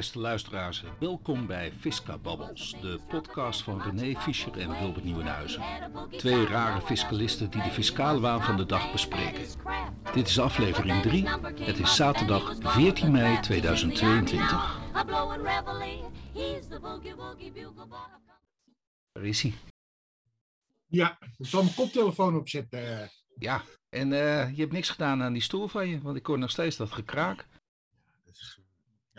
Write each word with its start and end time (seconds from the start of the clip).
Beste 0.00 0.18
luisteraars, 0.18 0.84
welkom 0.98 1.46
bij 1.46 1.72
Fisca 1.72 2.18
Babbels, 2.18 2.76
de 2.80 3.00
podcast 3.08 3.62
van 3.62 3.82
René 3.82 4.20
Fischer 4.20 4.58
en 4.58 4.78
Wilbert 4.78 5.04
Nieuwenhuizen. 5.04 5.62
Twee 6.10 6.46
rare 6.46 6.80
fiscalisten 6.80 7.50
die 7.50 7.62
de 7.62 7.70
fiscale 7.70 8.20
waan 8.20 8.42
van 8.42 8.56
de 8.56 8.66
dag 8.66 8.92
bespreken. 8.92 9.46
Dit 10.14 10.28
is 10.28 10.38
aflevering 10.38 11.02
3. 11.02 11.28
Het 11.64 11.78
is 11.78 11.96
zaterdag 11.96 12.56
14 12.60 13.10
mei 13.10 13.40
2022. 13.40 14.80
Waar 19.12 19.24
is 19.24 19.42
hij? 19.42 19.54
Ja, 20.86 21.18
ik 21.38 21.46
zal 21.46 21.62
mijn 21.62 21.74
koptelefoon 21.74 22.36
opzetten. 22.36 23.10
Ja, 23.38 23.62
en 23.88 24.12
eh, 24.12 24.54
je 24.54 24.60
hebt 24.60 24.72
niks 24.72 24.90
gedaan 24.90 25.22
aan 25.22 25.32
die 25.32 25.42
stoel 25.42 25.68
van 25.68 25.88
je, 25.88 26.00
want 26.00 26.16
ik 26.16 26.26
hoor 26.26 26.38
nog 26.38 26.50
steeds 26.50 26.76
dat 26.76 26.92
gekraak. 26.92 27.48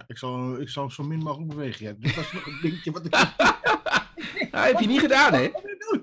Ja, 0.01 0.07
ik, 0.07 0.17
zal, 0.17 0.59
ik 0.61 0.69
zal 0.69 0.89
zo 0.89 1.03
min 1.03 1.19
mogelijk 1.19 1.49
bewegen. 1.49 1.85
Ja. 1.85 1.93
Dit 1.97 2.15
was 2.15 2.31
nog 2.33 2.45
een 2.45 2.59
dingetje 2.61 2.91
wat 2.91 3.05
ik... 3.05 3.11
Nou, 4.51 4.67
heb 4.67 4.79
je 4.79 4.87
niet 4.87 4.99
gedaan, 4.99 5.33
hè? 5.33 5.51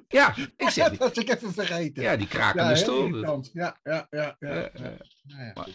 Ja, 0.09 0.37
ik 0.57 0.69
zeg 0.69 0.89
Dat 0.91 0.97
was 0.99 1.13
ik 1.13 1.29
even 1.29 1.53
vergeten. 1.53 2.03
Ja, 2.03 2.17
die 2.17 2.29
krakende 2.29 2.69
Ja, 2.71 2.75
stoel. 2.77 3.17
Ja, 3.19 3.43
ja, 3.53 3.77
ja. 3.83 4.07
ja, 4.11 4.37
Eh, 4.39 4.55
ja. 4.57 4.71
eh, 4.73 4.83
Nou 5.23 5.43
ja, 5.45 5.53
maar- 5.55 5.69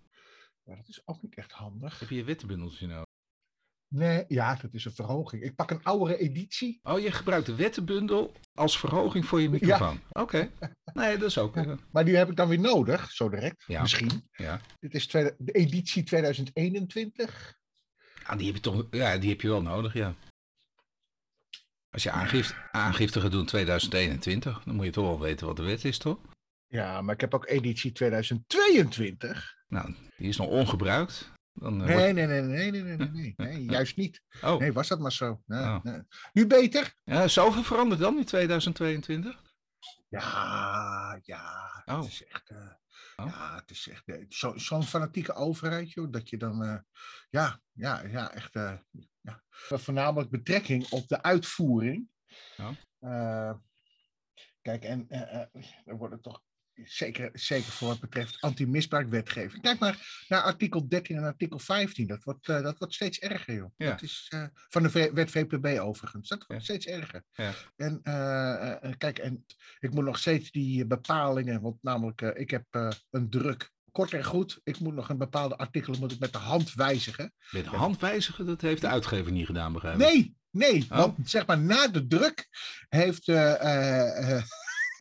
dat 0.63 0.87
is 0.87 1.01
ook 1.05 1.21
niet 1.21 1.35
echt 1.35 1.51
handig. 1.51 1.99
Heb 1.99 2.09
je 2.09 2.15
je 2.15 2.23
wettenbundeltje 2.23 2.87
nodig? 2.87 3.05
Nee, 3.87 4.25
ja, 4.27 4.55
dat 4.55 4.73
is 4.73 4.85
een 4.85 4.93
verhoging. 4.93 5.43
Ik 5.43 5.55
pak 5.55 5.71
een 5.71 5.83
oudere 5.83 6.17
editie. 6.17 6.79
Oh, 6.83 6.99
je 6.99 7.11
gebruikt 7.11 7.45
de 7.45 7.55
wettenbundel 7.55 8.31
als 8.53 8.79
verhoging 8.79 9.25
voor 9.25 9.41
je 9.41 9.49
microfoon. 9.49 9.99
Oké. 10.11 10.51
Nee, 10.93 11.17
dat 11.17 11.29
is 11.29 11.37
ook. 11.37 11.55
eh, 11.55 11.73
Maar 11.91 12.05
die 12.05 12.15
heb 12.15 12.29
ik 12.29 12.35
dan 12.35 12.47
weer 12.47 12.59
nodig, 12.59 13.11
zo 13.11 13.29
direct. 13.29 13.63
Ja. 13.67 13.81
Misschien. 13.81 14.29
ja. 14.31 14.61
Dit 14.79 14.93
is 14.93 15.07
tweede- 15.07 15.35
de 15.37 15.51
editie 15.51 16.03
2021. 16.03 17.61
Ja, 18.27 18.35
die 18.35 18.45
heb 18.45 18.55
je, 18.55 18.61
toch, 18.61 18.85
ja, 18.91 19.17
die 19.17 19.29
heb 19.29 19.41
je 19.41 19.47
wel 19.47 19.61
nodig, 19.61 19.93
ja. 19.93 20.15
Als 21.89 22.03
je 22.03 22.11
aangifte, 22.11 22.55
aangifte 22.71 23.21
gaat 23.21 23.47
2021, 23.47 24.63
dan 24.63 24.75
moet 24.75 24.85
je 24.85 24.91
toch 24.91 25.05
wel 25.05 25.19
weten 25.19 25.47
wat 25.47 25.55
de 25.55 25.63
wet 25.63 25.85
is, 25.85 25.97
toch? 25.97 26.17
Ja, 26.67 27.01
maar 27.01 27.13
ik 27.13 27.21
heb 27.21 27.33
ook 27.33 27.47
editie 27.47 27.91
2022. 27.91 29.55
Nou, 29.67 29.95
die 30.17 30.27
is 30.27 30.37
nog 30.37 30.47
ongebruikt. 30.47 31.31
Dan, 31.53 31.83
eh, 31.83 31.95
nee, 31.95 32.13
nee, 32.13 32.25
nee, 32.25 32.41
nee, 32.41 32.71
nee, 32.71 32.81
nee, 32.81 33.09
nee, 33.09 33.33
nee, 33.37 33.63
juist 33.63 33.97
niet. 33.97 34.21
Oh. 34.41 34.59
Nee, 34.59 34.73
was 34.73 34.87
dat 34.87 34.99
maar 34.99 35.11
zo. 35.11 35.41
Oh. 35.47 35.85
Nu 36.33 36.47
beter. 36.47 36.93
Ja, 37.03 37.27
zoveel 37.27 37.63
veranderd 37.63 38.01
dan 38.01 38.17
in 38.17 38.25
2022? 38.25 39.41
Ja, 40.09 41.19
ja. 41.23 41.83
Oh. 41.85 42.05
Is 42.07 42.25
echt. 42.25 42.49
Eh, 42.49 42.57
Oh. 43.15 43.25
Ja, 43.25 43.55
het 43.55 43.69
is 43.69 43.87
echt. 43.87 44.07
eh, 44.07 44.25
zo- 44.29 44.57
Zo'n 44.57 44.83
fanatieke 44.83 45.33
overheid, 45.33 45.91
joh. 45.91 46.11
Dat 46.11 46.29
je 46.29 46.37
dan. 46.37 46.63
eh, 46.63 46.79
ja, 47.29 47.61
ja, 47.71 48.01
ja, 48.05 48.31
echt. 48.33 48.55
eh, 48.55 48.77
ja. 49.21 49.43
Voornamelijk 49.49 50.29
betrekking 50.29 50.89
op 50.89 51.07
de 51.07 51.21
uitvoering. 51.23 52.09
Oh. 52.57 53.51
Kijk, 54.61 54.83
en 54.83 55.09
er 55.85 55.97
worden 55.97 56.21
toch. 56.21 56.43
Zeker, 56.75 57.29
zeker 57.33 57.71
voor 57.71 57.87
wat 57.87 57.99
betreft 57.99 58.41
anti-misbruikwetgeving. 58.41 59.61
Kijk 59.61 59.79
maar 59.79 60.25
naar 60.27 60.41
artikel 60.41 60.87
13 60.87 61.17
en 61.17 61.23
artikel 61.23 61.59
15. 61.59 62.07
Dat 62.07 62.23
wordt, 62.23 62.49
eh, 62.49 62.61
dat 62.61 62.77
wordt 62.77 62.93
steeds 62.93 63.19
erger, 63.19 63.53
joh. 63.55 63.71
Ja. 63.77 63.89
Dat 63.89 64.01
is, 64.01 64.25
eh, 64.29 64.43
van 64.53 64.83
de 64.83 64.89
v- 64.89 65.11
wet 65.13 65.31
VPB 65.31 65.79
overigens. 65.79 66.29
Dat 66.29 66.43
wordt 66.47 66.65
Ja. 66.67 66.73
steeds 66.73 66.85
erger. 66.85 67.23
Ja. 67.33 67.53
En 67.75 67.99
eh, 68.03 68.91
kijk, 68.97 69.17
en 69.19 69.45
ik 69.79 69.93
moet 69.93 70.03
nog 70.05 70.17
steeds 70.17 70.51
die 70.51 70.85
bepalingen, 70.85 71.61
want 71.61 71.77
namelijk, 71.83 72.21
ik 72.21 72.49
heb 72.51 72.65
een 73.09 73.29
druk. 73.29 73.71
Kort 73.91 74.13
en 74.13 74.23
goed, 74.23 74.59
ik 74.63 74.79
moet 74.79 74.93
nog 74.93 75.09
een 75.09 75.17
bepaalde 75.17 75.57
artikelen 75.57 75.99
moet 75.99 76.11
ik 76.11 76.19
met 76.19 76.31
de 76.31 76.37
hand 76.37 76.73
wijzigen. 76.73 77.33
Met 77.51 77.65
handwijzigen, 77.65 78.45
dat 78.45 78.61
heeft 78.61 78.81
de 78.81 78.87
uitgever 78.87 79.31
niet 79.31 79.45
gedaan, 79.45 79.73
begrijp 79.73 79.95
ik. 79.95 80.01
Nee, 80.01 80.35
nee, 80.51 80.81
Oh. 80.89 80.97
want 80.97 81.29
zeg 81.29 81.45
maar 81.45 81.59
na 81.59 81.87
de 81.87 82.07
druk 82.07 82.47
heeft, 82.89 83.25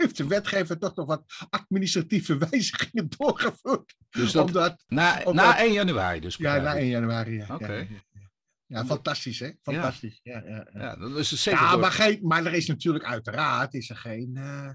heeft 0.02 0.16
de 0.16 0.26
wetgever 0.26 0.78
toch 0.78 0.94
nog 0.96 1.06
wat 1.06 1.24
administratieve 1.50 2.36
wijzigingen 2.50 3.08
doorgevoerd. 3.16 3.94
Dus 4.10 4.32
dat, 4.32 4.46
Omdat, 4.46 4.84
na, 4.88 5.18
omdat- 5.24 5.34
na 5.34 5.58
1 5.58 5.72
januari 5.72 6.20
dus. 6.20 6.36
ja, 6.36 6.56
na 6.60 6.72
ik. 6.72 6.78
1 6.80 6.88
januari. 6.88 7.36
Ja, 7.36 7.54
Oké. 7.54 7.72
ja, 7.72 7.78
ja, 7.78 7.86
ja. 8.12 8.30
Ja, 8.66 8.84
fantastisch 8.86 9.38
hè, 9.38 9.50
fantastisch. 9.62 10.20
Ja. 10.22 10.42
Ja, 10.46 10.48
ja, 10.72 10.80
Ja, 10.80 10.96
dat 10.96 11.16
is 11.16 11.42
zeker. 11.42 11.60
Ja, 11.60 11.70
door- 11.70 11.80
maar, 11.80 11.90
geen, 11.92 12.18
maar 12.22 12.46
er 12.46 12.52
is 12.54 12.66
natuurlijk 12.66 13.04
uiteraard 13.04 13.74
is 13.74 13.90
er 13.90 13.96
geen 13.96 14.36
eh, 14.36 14.68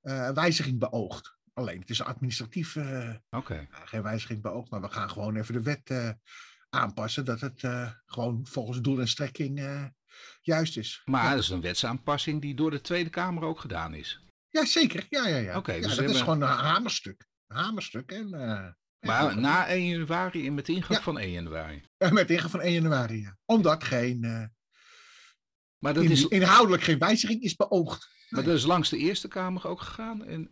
eh, 0.00 0.34
wijziging 0.34 0.78
beoogd. 0.78 1.38
Alleen 1.52 1.80
het 1.80 1.90
is 1.90 2.02
administratief 2.02 2.76
Oké. 3.30 3.54
ja, 3.54 3.84
geen 3.84 4.02
wijziging 4.02 4.42
beoogd, 4.42 4.70
maar 4.70 4.80
we 4.80 4.88
gaan 4.90 5.10
gewoon 5.10 5.36
even 5.36 5.54
de 5.54 5.62
wet 5.62 6.14
aanpassen 6.68 7.24
dat 7.24 7.40
het 7.40 7.60
gewoon 8.06 8.46
volgens 8.46 8.80
doel 8.80 9.00
en 9.00 9.08
strekking 9.08 9.60
juist 10.40 10.76
is. 10.76 11.02
Maar 11.04 11.30
dat 11.30 11.38
is 11.42 11.48
een 11.48 11.60
wetsaanpassing 11.60 12.40
die 12.40 12.54
door 12.54 12.70
de 12.70 12.80
Tweede 12.80 13.10
Kamer 13.10 13.42
ook 13.42 13.60
gedaan 13.60 13.94
is. 13.94 14.24
Ja, 14.50 14.64
zeker. 14.64 15.06
Ja, 15.08 15.26
ja, 15.28 15.36
ja. 15.36 15.60
Dus 15.60 15.96
dat 15.96 16.10
is 16.10 16.20
gewoon 16.20 16.42
een 16.42 16.48
hamerstuk. 16.48 17.26
Een 17.46 17.56
hamerstuk. 17.56 18.10
En, 18.10 18.34
eh, 18.34 18.68
Maar 19.00 19.38
na 19.38 19.68
1 19.68 19.86
januari 19.86 20.46
en 20.46 20.54
met 20.54 20.68
ingang 20.68 20.98
Ja. 20.98 21.02
van 21.04 21.18
1 21.18 21.30
januari. 21.32 21.82
met 22.10 22.30
ingang 22.30 22.50
van 22.50 22.60
1 22.62 22.72
januari. 22.72 23.20
Ja. 23.20 23.36
Omdat 23.44 23.84
geen, 23.84 24.24
eh, 24.24 24.44
Maar 25.78 25.94
dat, 25.94 26.04
in- 26.04 26.10
is, 26.10 26.24
inhoudelijk 26.28 26.82
geen 26.82 26.98
wijziging 26.98 27.42
is 27.42 27.56
beoogd. 27.56 28.08
maar 28.28 28.44
dat 28.44 28.54
is 28.56 28.64
langs 28.64 28.88
de 28.88 28.96
Eerste 28.98 29.28
Kamer 29.28 29.66
ook 29.66 29.80
gegaan. 29.80 30.24
En, 30.24 30.50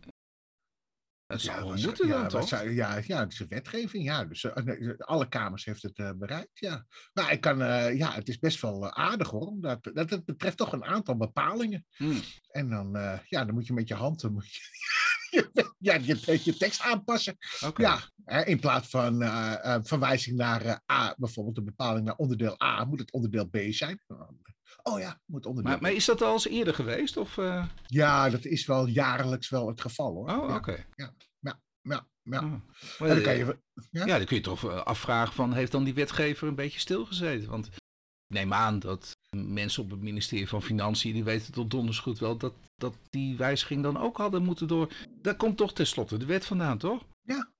dat 1.29 1.41
zou 1.41 1.59
wel 1.59 1.69
wat 1.69 1.83
moeten 1.83 2.07
dan, 2.07 2.17
ja, 2.17 2.21
wat 2.21 2.31
toch? 2.31 2.47
zou- 2.47 2.69
ja, 2.69 3.01
ja, 3.05 3.19
het 3.19 3.31
is 3.33 3.39
een 3.39 3.47
wetgeving. 3.47 4.03
Ja, 4.03 4.25
dus 4.25 4.43
eh, 4.43 4.63
nee, 4.63 4.93
alle 4.97 5.27
kamers 5.27 5.65
heeft 5.65 5.81
het 5.81 5.97
eh, 5.97 6.11
bereikt. 6.15 6.59
Ja. 6.59 6.85
Maar 7.13 7.31
ik 7.31 7.41
kan, 7.41 7.61
eh, 7.61 7.97
ja, 7.97 8.13
het 8.13 8.27
is 8.27 8.39
best 8.39 8.61
wel 8.61 8.85
eh, 8.85 9.05
aardig 9.05 9.29
hoor. 9.29 9.47
Omdat, 9.47 9.89
dat 9.93 10.09
het 10.09 10.25
betreft 10.25 10.57
toch 10.57 10.73
een 10.73 10.85
aantal 10.85 11.17
bepalingen. 11.17 11.85
Hmm. 11.95 12.19
En 12.51 12.69
dan, 12.69 12.95
eh, 12.95 13.19
ja, 13.25 13.45
dan 13.45 13.53
moet 13.53 13.67
je 13.67 13.73
met 13.73 13.87
je 13.87 13.93
hand 13.93 14.21
dan 14.21 14.33
moet 14.33 14.53
je, 14.53 14.61
ja, 15.77 15.93
je, 15.93 16.39
je 16.43 16.57
tekst 16.57 16.81
aanpassen. 16.81 17.37
Ja, 17.75 17.99
hè, 18.25 18.45
in 18.45 18.59
plaats 18.59 18.89
van 18.89 19.21
eh, 19.21 19.73
eh, 19.75 19.79
verwijzing 19.83 20.37
naar 20.37 20.61
eh, 20.61 20.75
A, 20.91 21.15
bijvoorbeeld 21.17 21.55
de 21.55 21.63
bepaling 21.63 22.05
naar 22.05 22.15
onderdeel 22.15 22.63
A, 22.63 22.83
moet 22.85 22.99
het 22.99 23.11
onderdeel 23.11 23.45
B 23.47 23.57
zijn. 23.69 24.01
Oh 24.83 24.99
ja, 24.99 25.21
moet 25.25 25.45
onderdeel 25.45 25.71
Maar, 25.71 25.81
maar 25.81 25.91
is 25.91 26.05
dat 26.05 26.21
al 26.21 26.33
eens 26.33 26.47
eerder 26.47 26.73
geweest? 26.73 27.17
Of, 27.17 27.37
eh? 27.37 27.65
Ja, 27.85 28.29
dat 28.29 28.45
is 28.45 28.65
wel 28.65 28.87
jaarlijks 28.87 29.49
wel 29.49 29.67
het 29.67 29.81
geval 29.81 30.13
hoor. 30.13 30.29
Oh, 30.29 30.49
ja, 30.49 30.55
oké. 30.55 30.85
ja, 30.95 31.13
ja. 31.89 32.07
Ah. 32.37 32.43
En 32.43 32.63
Maar, 32.99 33.09
dan 33.09 33.21
kan 33.21 33.37
je, 33.37 33.57
ja? 33.91 34.05
Ja, 34.05 34.17
dan 34.17 34.25
kun 34.25 34.35
je 34.35 34.43
toch 34.43 34.69
eh, 34.69 34.83
afvragen 34.83 35.33
van, 35.33 35.53
heeft 35.53 35.71
dan 35.71 35.83
die 35.83 35.93
wetgever 35.93 36.47
een 36.47 36.55
beetje 36.55 36.79
stilgezeten? 36.79 37.49
Want 37.49 37.65
ik 37.65 37.73
neem 38.33 38.53
aan 38.53 38.79
dat 38.79 39.11
mensen 39.35 39.83
op 39.83 39.89
het 39.89 40.01
ministerie 40.01 40.47
van 40.47 40.61
Financiën, 40.61 41.13
die 41.13 41.23
weten 41.23 41.53
tot 41.53 41.71
donders 41.71 41.99
goed 41.99 42.19
wel 42.19 42.37
dat, 42.37 42.53
dat 42.75 42.95
die 43.09 43.37
wijziging 43.37 43.83
dan 43.83 43.97
ook 43.97 44.17
hadden 44.17 44.43
moeten 44.43 44.67
door. 44.67 44.93
Daar 45.21 45.35
komt 45.35 45.57
toch 45.57 45.73
tenslotte 45.73 46.17
de 46.17 46.25
wet 46.25 46.45
vandaan, 46.45 46.77
toch? 46.77 47.03
Ja, 47.21 47.35
ja, 47.35 47.51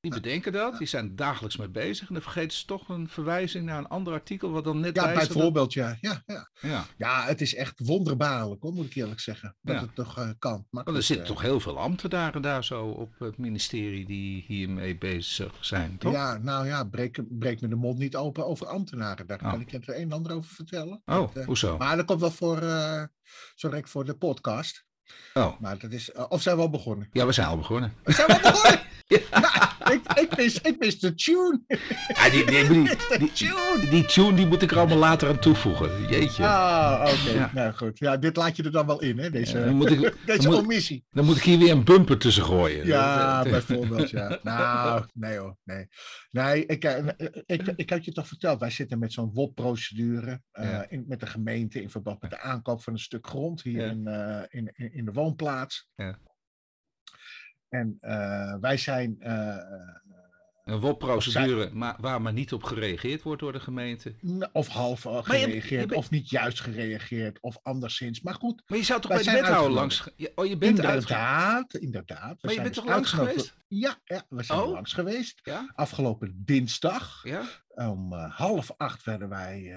Die 0.00 0.10
bedenken 0.10 0.52
dat, 0.52 0.78
die 0.78 0.86
zijn 0.86 1.16
dagelijks 1.16 1.56
mee 1.56 1.68
bezig 1.68 2.08
en 2.08 2.14
dan 2.14 2.22
vergeten 2.22 2.56
ze 2.58 2.64
toch 2.64 2.88
een 2.88 3.08
verwijzing 3.08 3.64
naar 3.64 3.78
een 3.78 3.88
ander 3.88 4.12
artikel 4.12 4.50
wat 4.50 4.64
dan 4.64 4.80
net 4.80 4.96
Ja, 4.96 5.06
dat- 5.06 5.14
bijvoorbeeld, 5.14 5.72
ja. 5.72 5.96
Ja, 6.00 6.22
ja. 6.26 6.50
Ja, 6.60 6.84
ja, 6.96 7.24
het 7.24 7.40
is 7.40 7.54
echt 7.54 7.80
wonderbaarlijk, 7.84 8.62
hoor, 8.62 8.72
moet 8.72 8.86
ik 8.86 8.94
eerlijk 8.94 9.20
zeggen. 9.20 9.56
Dat 9.60 9.74
Ja. 9.74 9.80
het 9.82 9.94
toch 9.94 10.18
eh, 10.18 10.28
kan. 10.38 10.66
Maar 10.70 10.84
er 10.86 11.02
zitten 11.02 11.26
eh, 11.26 11.32
toch 11.32 11.42
heel 11.42 11.60
veel 11.60 11.78
ambtenaren 11.78 12.42
daar 12.42 12.64
zo 12.64 12.86
op 12.86 13.12
het 13.18 13.38
ministerie 13.38 14.06
die 14.06 14.44
hiermee 14.46 14.98
bezig 14.98 15.52
zijn, 15.60 15.98
toch? 15.98 16.12
Ja, 16.12 16.36
nou 16.38 16.66
ja, 16.66 16.84
breek, 16.84 17.20
breek 17.28 17.60
me 17.60 17.68
de 17.68 17.74
mond 17.76 17.98
niet 17.98 18.16
open 18.16 18.46
over 18.46 18.66
ambtenaren. 18.66 19.26
Daar 19.26 19.40
Oh. 19.42 19.50
kan 19.50 19.60
ik 19.60 19.70
het 19.70 19.88
een 19.88 19.94
en 19.94 20.12
ander 20.12 20.32
over 20.32 20.54
vertellen. 20.54 21.02
Oh, 21.04 21.16
Dat, 21.16 21.36
eh, 21.36 21.46
hoezo? 21.46 21.76
maar 21.78 21.96
dat 21.96 22.06
komt 22.06 22.20
wel 22.20 22.30
voor, 22.30 22.60
zo 23.54 23.70
voor 23.82 24.04
de 24.04 24.14
podcast. 24.14 24.84
Oh, 25.34 25.60
Maar 25.60 25.78
dat 25.78 25.92
is, 25.92 26.12
of 26.12 26.42
zijn 26.42 26.56
we 26.56 26.62
al 26.62 26.70
begonnen? 26.70 27.08
ja, 27.12 27.26
we 27.26 27.32
zijn 27.32 27.46
al 27.46 27.56
begonnen. 27.56 27.92
We 28.04 28.12
zijn 28.12 28.26
wel 28.26 28.40
begonnen! 28.52 28.80
Ja. 29.10 29.69
Ik, 29.80 30.12
ik, 30.20 30.36
mis, 30.36 30.60
ik 30.60 30.78
mis 30.78 30.98
de 31.00 31.14
tune. 31.14 31.60
Ja, 32.08 32.30
die, 32.30 32.44
die, 32.46 32.68
die, 32.68 32.82
die, 33.18 33.32
tune. 33.32 33.86
die 33.90 34.04
tune 34.04 34.34
die 34.34 34.46
moet 34.46 34.62
ik 34.62 34.70
er 34.70 34.78
allemaal 34.78 34.96
later 34.98 35.28
aan 35.28 35.38
toevoegen. 35.38 36.06
Jeetje. 36.08 36.46
Ah, 36.46 37.12
oké. 37.12 37.38
Ja. 37.38 37.50
Nou 37.54 37.72
goed. 37.72 37.98
Ja, 37.98 38.16
dit 38.16 38.36
laat 38.36 38.56
je 38.56 38.62
er 38.62 38.72
dan 38.72 38.86
wel 38.86 39.00
in, 39.00 39.18
hè? 39.18 39.30
Deze, 39.30 39.58
Ja, 39.58 39.64
dan, 39.64 39.74
moet 39.74 39.90
ik, 39.90 39.98
deze 40.26 40.48
dan, 40.48 40.64
moet, 40.64 41.00
dan 41.10 41.24
moet 41.24 41.36
ik 41.36 41.42
hier 41.42 41.58
weer 41.58 41.70
een 41.70 41.84
bumper 41.84 42.18
tussen 42.18 42.44
gooien. 42.44 42.86
Ja, 42.86 43.42
dat- 43.42 43.52
bijvoorbeeld, 43.66 44.10
ja. 44.10 44.38
Nou, 44.42 45.04
nee 45.14 45.38
hoor, 45.38 45.56
nee. 45.64 45.86
Nee, 46.30 46.66
ik, 46.66 46.84
eh, 46.84 47.06
ik, 47.46 47.72
ik 47.76 47.90
had 47.90 48.04
je 48.04 48.12
toch 48.12 48.28
verteld, 48.28 48.60
wij 48.60 48.70
zitten 48.70 48.98
met 48.98 49.12
zo'n 49.12 49.30
WOP-procedure 49.32 50.42
eh, 50.50 50.80
met 51.06 51.20
de 51.20 51.26
gemeente 51.26 51.82
in 51.82 51.90
verband 51.90 52.20
met 52.22 52.30
de 52.30 52.40
aankoop 52.40 52.82
van 52.82 52.92
een 52.92 52.98
stuk 52.98 53.26
grond 53.26 53.62
hier 53.62 53.82
eh, 54.04 54.42
in, 54.48 54.70
in, 54.72 54.92
in 54.92 55.04
de 55.04 55.12
woonplaats. 55.12 55.88
Ja. 55.94 56.18
En 57.70 57.96
eh, 58.00 58.54
wij 58.60 58.76
zijn, 58.76 59.20
eh, 59.20 59.56
Een 60.64 60.80
WOP-procedure 60.80 61.70
maar, 61.72 61.96
waar 62.00 62.22
maar 62.22 62.32
niet 62.32 62.52
op 62.52 62.62
gereageerd 62.62 63.22
wordt 63.22 63.40
door 63.40 63.52
de 63.52 63.60
gemeente. 63.60 64.14
Of 64.52 64.68
half 64.68 65.02
gereageerd, 65.02 65.92
of 65.92 66.10
niet 66.10 66.30
juist 66.30 66.60
gereageerd, 66.60 67.40
of 67.40 67.58
anderszins. 67.62 68.20
Maar 68.20 68.34
goed. 68.34 68.62
Maar 68.66 68.78
je 68.78 68.84
zou 68.84 69.00
toch 69.00 69.10
bij 69.10 69.22
de 69.22 69.30
wethouder 69.30 69.70
langs... 69.70 70.08
Oh, 70.34 70.46
je 70.46 70.56
bent 70.56 70.78
inderdaad, 70.78 71.74
inderdaad. 71.74 72.42
maar 72.42 72.54
je 72.54 72.62
bent 72.62 72.74
toch 72.74 72.86
langs 72.86 73.12
geweest? 73.12 73.56
Ja, 73.68 73.96
ja 74.04 74.24
we 74.28 74.42
zijn 74.42 74.60
oh. 74.60 74.70
langs 74.70 74.92
geweest. 74.92 75.40
Ja? 75.42 75.72
Afgelopen 75.74 76.42
dinsdag. 76.44 77.20
Ja? 77.24 77.42
Om 77.68 78.12
half 78.12 78.74
acht 78.76 79.04
werden 79.04 79.28
wij, 79.28 79.74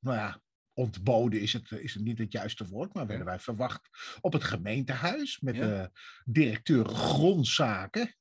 nou 0.00 0.16
ja, 0.16 0.40
ontboden 0.74 1.40
is 1.40 1.52
het, 1.52 1.70
is 1.70 1.94
het 1.94 2.02
niet 2.02 2.18
het 2.18 2.32
juiste 2.32 2.66
woord, 2.66 2.94
maar 2.94 3.06
werden 3.06 3.26
wij 3.26 3.38
verwacht 3.38 3.88
op 4.20 4.32
het 4.32 4.44
gemeentehuis 4.44 5.40
met 5.40 5.54
de 5.54 5.90
directeur 6.24 6.84
grondzaken. 6.84 8.14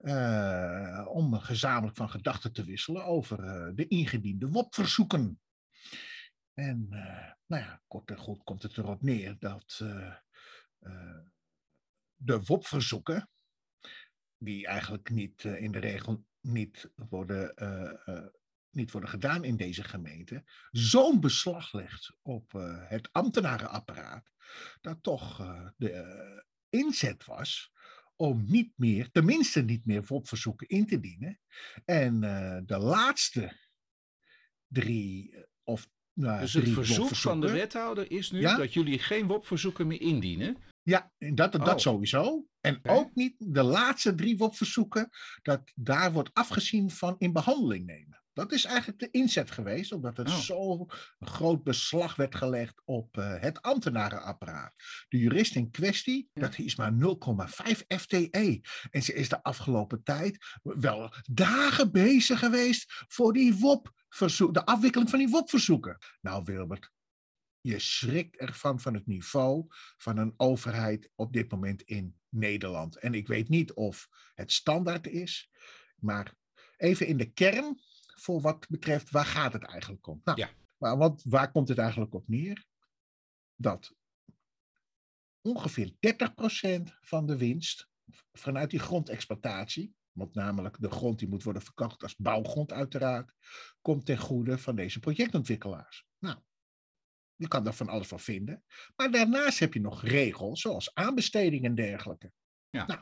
Uh, 0.00 1.06
om 1.08 1.34
gezamenlijk 1.34 1.96
van 1.96 2.10
gedachten 2.10 2.52
te 2.52 2.64
wisselen 2.64 3.04
over 3.04 3.44
uh, 3.44 3.74
de 3.74 3.86
ingediende 3.88 4.48
WOP-verzoeken. 4.48 5.40
En 6.54 6.86
uh, 6.90 7.32
nou 7.46 7.62
ja, 7.62 7.82
kort 7.86 8.10
en 8.10 8.18
goed 8.18 8.42
komt 8.44 8.62
het 8.62 8.76
erop 8.76 9.02
neer 9.02 9.36
dat 9.38 9.84
de 12.14 12.42
WOP-verzoeken, 12.44 13.30
die 14.36 14.66
eigenlijk 14.66 15.10
niet 15.10 15.44
in 15.44 15.72
de 15.72 15.78
regel 15.78 16.24
niet 16.40 16.90
worden 16.94 17.54
niet 18.78 18.90
worden 18.90 19.10
gedaan 19.10 19.44
in 19.44 19.56
deze 19.56 19.84
gemeente, 19.84 20.44
zo'n 20.70 21.20
beslag 21.20 21.72
legt 21.72 22.16
op 22.22 22.52
uh, 22.54 22.88
het 22.88 23.08
ambtenarenapparaat, 23.12 24.30
dat 24.80 25.02
toch 25.02 25.40
uh, 25.40 25.68
de 25.76 25.92
uh, 25.92 26.80
inzet 26.80 27.24
was 27.24 27.72
om 28.16 28.44
niet 28.46 28.72
meer, 28.76 29.10
tenminste 29.10 29.62
niet 29.62 29.86
meer 29.86 30.04
WOP-verzoeken 30.06 30.68
in 30.68 30.86
te 30.86 31.00
dienen. 31.00 31.40
En 31.84 32.20
de 32.66 32.78
laatste 32.78 33.56
drie 34.66 35.34
of 35.62 35.88
nou, 36.18 36.40
dus 36.40 36.52
het 36.52 36.68
verzoek 36.68 37.16
van 37.16 37.40
de 37.40 37.50
wethouder 37.50 38.10
is 38.10 38.30
nu 38.30 38.40
dat 38.40 38.72
jullie 38.72 38.98
geen 38.98 39.26
WOP-verzoeken 39.26 39.86
meer 39.86 40.00
indienen. 40.00 40.56
Ja, 40.82 41.12
dat, 41.18 41.52
dat 41.52 41.68
oh. 41.68 41.76
sowieso. 41.76 42.46
En 42.60 42.80
ook 42.82 43.14
niet 43.14 43.34
de 43.38 43.62
laatste 43.62 44.14
drie 44.14 44.36
WOP-verzoeken, 44.36 45.08
dat 45.42 45.72
daar 45.74 46.12
wordt 46.12 46.30
afgezien 46.32 46.90
van 46.90 47.14
in 47.18 47.32
behandeling 47.32 47.86
nemen. 47.86 48.17
Dat 48.38 48.52
is 48.52 48.64
eigenlijk 48.64 48.98
de 48.98 49.10
inzet 49.10 49.50
geweest, 49.50 49.92
omdat 49.92 50.18
er 50.18 50.26
oh. 50.26 50.38
zo 50.38 50.86
groot 51.20 51.62
beslag 51.62 52.16
werd 52.16 52.34
gelegd 52.34 52.82
op 52.84 53.16
uh, 53.16 53.40
het 53.40 53.62
ambtenarenapparaat. 53.62 54.74
De 55.08 55.18
jurist 55.18 55.54
in 55.54 55.70
kwestie, 55.70 56.30
dat 56.32 56.58
is 56.58 56.76
maar 56.76 56.92
0,5 56.92 56.98
FTE. 57.86 58.60
En 58.90 59.02
ze 59.02 59.14
is 59.14 59.28
de 59.28 59.42
afgelopen 59.42 60.02
tijd 60.02 60.38
wel 60.62 61.12
dagen 61.30 61.92
bezig 61.92 62.38
geweest 62.38 63.04
voor 63.08 63.32
die 63.32 63.54
WOP 63.54 63.92
de 64.50 64.64
afwikkeling 64.64 65.10
van 65.10 65.18
die 65.18 65.28
WOP-verzoeken. 65.28 65.98
Nou, 66.20 66.44
Wilbert, 66.44 66.90
je 67.60 67.78
schrikt 67.78 68.36
ervan 68.36 68.80
van 68.80 68.94
het 68.94 69.06
niveau 69.06 69.66
van 69.96 70.16
een 70.16 70.34
overheid 70.36 71.10
op 71.14 71.32
dit 71.32 71.50
moment 71.50 71.82
in 71.82 72.16
Nederland. 72.28 72.98
En 72.98 73.14
ik 73.14 73.28
weet 73.28 73.48
niet 73.48 73.72
of 73.72 74.08
het 74.34 74.52
standaard 74.52 75.06
is, 75.06 75.50
maar 75.96 76.34
even 76.76 77.06
in 77.06 77.16
de 77.16 77.32
kern 77.32 77.80
voor 78.20 78.40
wat 78.40 78.68
betreft 78.68 79.10
waar 79.10 79.24
gaat 79.24 79.52
het 79.52 79.64
eigenlijk 79.64 80.06
om. 80.06 80.20
Nou, 80.24 80.38
ja. 80.38 80.50
maar 80.76 80.96
wat, 80.96 81.22
waar 81.24 81.50
komt 81.50 81.68
het 81.68 81.78
eigenlijk 81.78 82.14
op 82.14 82.28
neer? 82.28 82.66
Dat 83.54 83.96
ongeveer 85.40 85.90
30% 85.90 86.82
van 87.00 87.26
de 87.26 87.36
winst 87.36 87.88
vanuit 88.32 88.70
die 88.70 88.78
grondexploitatie, 88.78 89.94
want 90.12 90.34
namelijk 90.34 90.76
de 90.80 90.90
grond 90.90 91.18
die 91.18 91.28
moet 91.28 91.42
worden 91.42 91.62
verkocht 91.62 92.02
als 92.02 92.16
bouwgrond 92.16 92.72
uiteraard, 92.72 93.32
komt 93.80 94.06
ten 94.06 94.18
goede 94.18 94.58
van 94.58 94.76
deze 94.76 95.00
projectontwikkelaars. 95.00 96.06
Nou, 96.18 96.38
je 97.34 97.48
kan 97.48 97.64
daar 97.64 97.74
van 97.74 97.88
alles 97.88 98.06
van 98.06 98.20
vinden. 98.20 98.64
Maar 98.96 99.10
daarnaast 99.10 99.58
heb 99.58 99.74
je 99.74 99.80
nog 99.80 100.02
regels, 100.02 100.60
zoals 100.60 100.94
aanbesteding 100.94 101.64
en 101.64 101.74
dergelijke. 101.74 102.32
Ja. 102.70 102.86
Nou, 102.86 103.00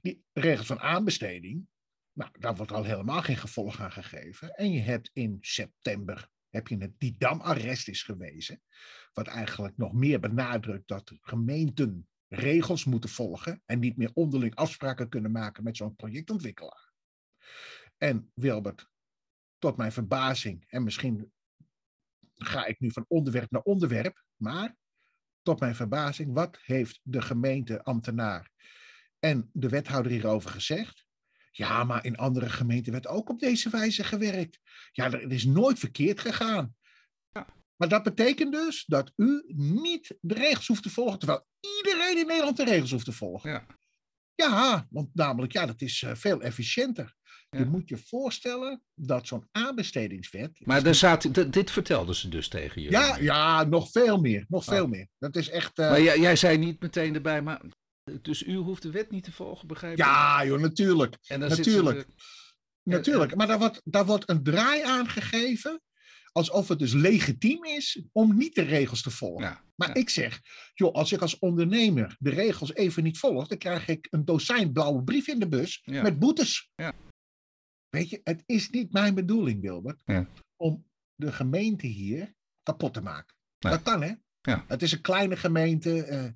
die 0.00 0.24
regels 0.32 0.66
van 0.66 0.80
aanbesteding, 0.80 1.68
nou, 2.16 2.30
daar 2.38 2.56
wordt 2.56 2.72
al 2.72 2.84
helemaal 2.84 3.22
geen 3.22 3.36
gevolg 3.36 3.80
aan 3.80 3.92
gegeven. 3.92 4.54
En 4.54 4.72
je 4.72 4.80
hebt 4.80 5.10
in 5.12 5.38
september 5.40 6.28
heb 6.50 6.68
je 6.68 6.76
het 6.76 6.98
Didam-arrest 6.98 7.88
is 7.88 8.02
gewezen. 8.02 8.62
Wat 9.12 9.26
eigenlijk 9.26 9.76
nog 9.76 9.92
meer 9.92 10.20
benadrukt 10.20 10.88
dat 10.88 11.12
gemeenten 11.20 12.08
regels 12.28 12.84
moeten 12.84 13.10
volgen. 13.10 13.62
En 13.66 13.78
niet 13.78 13.96
meer 13.96 14.10
onderling 14.14 14.54
afspraken 14.54 15.08
kunnen 15.08 15.30
maken 15.30 15.64
met 15.64 15.76
zo'n 15.76 15.96
projectontwikkelaar. 15.96 16.92
En 17.96 18.30
Wilbert, 18.34 18.88
tot 19.58 19.76
mijn 19.76 19.92
verbazing, 19.92 20.64
en 20.68 20.84
misschien 20.84 21.32
ga 22.34 22.66
ik 22.66 22.80
nu 22.80 22.90
van 22.90 23.04
onderwerp 23.08 23.50
naar 23.50 23.62
onderwerp, 23.62 24.24
maar 24.36 24.76
tot 25.42 25.60
mijn 25.60 25.74
verbazing, 25.74 26.32
wat 26.32 26.58
heeft 26.62 27.00
de 27.02 27.22
gemeenteambtenaar 27.22 28.50
en 29.18 29.50
de 29.52 29.68
wethouder 29.68 30.12
hierover 30.12 30.50
gezegd? 30.50 31.05
Ja, 31.56 31.84
maar 31.84 32.04
in 32.04 32.16
andere 32.16 32.48
gemeenten 32.48 32.92
werd 32.92 33.06
ook 33.06 33.28
op 33.28 33.40
deze 33.40 33.70
wijze 33.70 34.04
gewerkt. 34.04 34.58
Ja, 34.92 35.10
het 35.10 35.32
is 35.32 35.44
nooit 35.44 35.78
verkeerd 35.78 36.20
gegaan. 36.20 36.74
Ja. 37.30 37.46
Maar 37.76 37.88
dat 37.88 38.02
betekent 38.02 38.52
dus 38.52 38.84
dat 38.86 39.12
u 39.16 39.44
niet 39.54 40.16
de 40.20 40.34
regels 40.34 40.66
hoeft 40.66 40.82
te 40.82 40.90
volgen, 40.90 41.18
terwijl 41.18 41.46
iedereen 41.60 42.18
in 42.18 42.26
Nederland 42.26 42.56
de 42.56 42.64
regels 42.64 42.90
hoeft 42.90 43.04
te 43.04 43.12
volgen. 43.12 43.50
Ja, 43.50 43.66
ja 44.34 44.86
want 44.90 45.14
namelijk, 45.14 45.52
ja, 45.52 45.66
dat 45.66 45.80
is 45.80 46.02
uh, 46.02 46.14
veel 46.14 46.40
efficiënter. 46.40 47.14
Je 47.50 47.64
moet 47.64 47.88
je 47.88 47.98
voorstellen 47.98 48.82
dat 48.94 49.26
zo'n 49.26 49.48
aanbestedingswet. 49.52 50.60
Maar 50.64 50.94
zat, 50.94 51.28
dit 51.50 51.70
vertelden 51.70 52.14
ze 52.14 52.28
dus 52.28 52.48
tegen 52.48 52.82
je. 52.82 52.90
Ja, 52.90 53.16
ja 53.16 53.64
nog 53.64 53.90
veel 53.90 54.20
meer. 54.20 54.44
Nog 54.48 54.62
oh. 54.62 54.74
veel 54.74 54.86
meer. 54.86 55.08
Dat 55.18 55.36
is 55.36 55.48
echt. 55.48 55.78
Uh... 55.78 55.90
Maar 55.90 56.00
jij, 56.00 56.18
jij, 56.20 56.36
zei 56.36 56.58
niet 56.58 56.80
meteen 56.80 57.14
erbij, 57.14 57.42
maar 57.42 57.60
dus 58.22 58.42
u 58.42 58.54
hoeft 58.54 58.82
de 58.82 58.90
wet 58.90 59.10
niet 59.10 59.24
te 59.24 59.32
volgen, 59.32 59.68
begrijp 59.68 59.96
je? 59.96 60.02
Ja, 60.02 60.44
joh, 60.44 60.60
natuurlijk. 60.60 61.16
En 61.26 61.40
natuurlijk. 61.40 62.06
Natuurlijk. 62.82 63.34
Maar 63.34 63.46
daar 63.46 63.58
wordt, 63.58 63.80
daar 63.84 64.06
wordt 64.06 64.28
een 64.28 64.42
draai 64.42 64.82
aan 64.82 65.08
gegeven. 65.08 65.80
Alsof 66.32 66.68
het 66.68 66.78
dus 66.78 66.92
legitiem 66.92 67.64
is 67.64 68.02
om 68.12 68.36
niet 68.36 68.54
de 68.54 68.62
regels 68.62 69.02
te 69.02 69.10
volgen. 69.10 69.60
maar 69.74 69.96
ik 69.96 70.10
zeg, 70.10 70.40
joh, 70.74 70.94
als 70.94 71.12
ik 71.12 71.20
als 71.20 71.38
ondernemer 71.38 72.16
de 72.18 72.30
regels 72.30 72.74
even 72.74 73.02
niet 73.02 73.18
volg, 73.18 73.48
dan 73.48 73.58
krijg 73.58 73.88
ik 73.88 74.06
een 74.10 74.24
dozijn 74.24 74.72
blauwe 74.72 75.04
brief 75.04 75.26
in 75.26 75.38
de 75.38 75.48
bus 75.48 75.82
met 75.84 76.18
boetes. 76.18 76.70
Weet 77.88 78.10
je, 78.10 78.20
het 78.24 78.42
is 78.46 78.70
niet 78.70 78.92
mijn 78.92 79.14
bedoeling, 79.14 79.60
Wilbert, 79.60 80.02
om 80.56 80.86
de 81.14 81.32
gemeente 81.32 81.86
hier 81.86 82.34
kapot 82.62 82.94
te 82.94 83.00
maken. 83.00 83.34
Dat 83.58 83.82
kan, 83.82 84.02
hè? 84.02 84.12
Ja. 84.40 84.64
Het 84.68 84.82
is 84.82 84.92
een 84.92 85.00
kleine 85.00 85.36
gemeente. 85.36 86.08
Uh, 86.08 86.28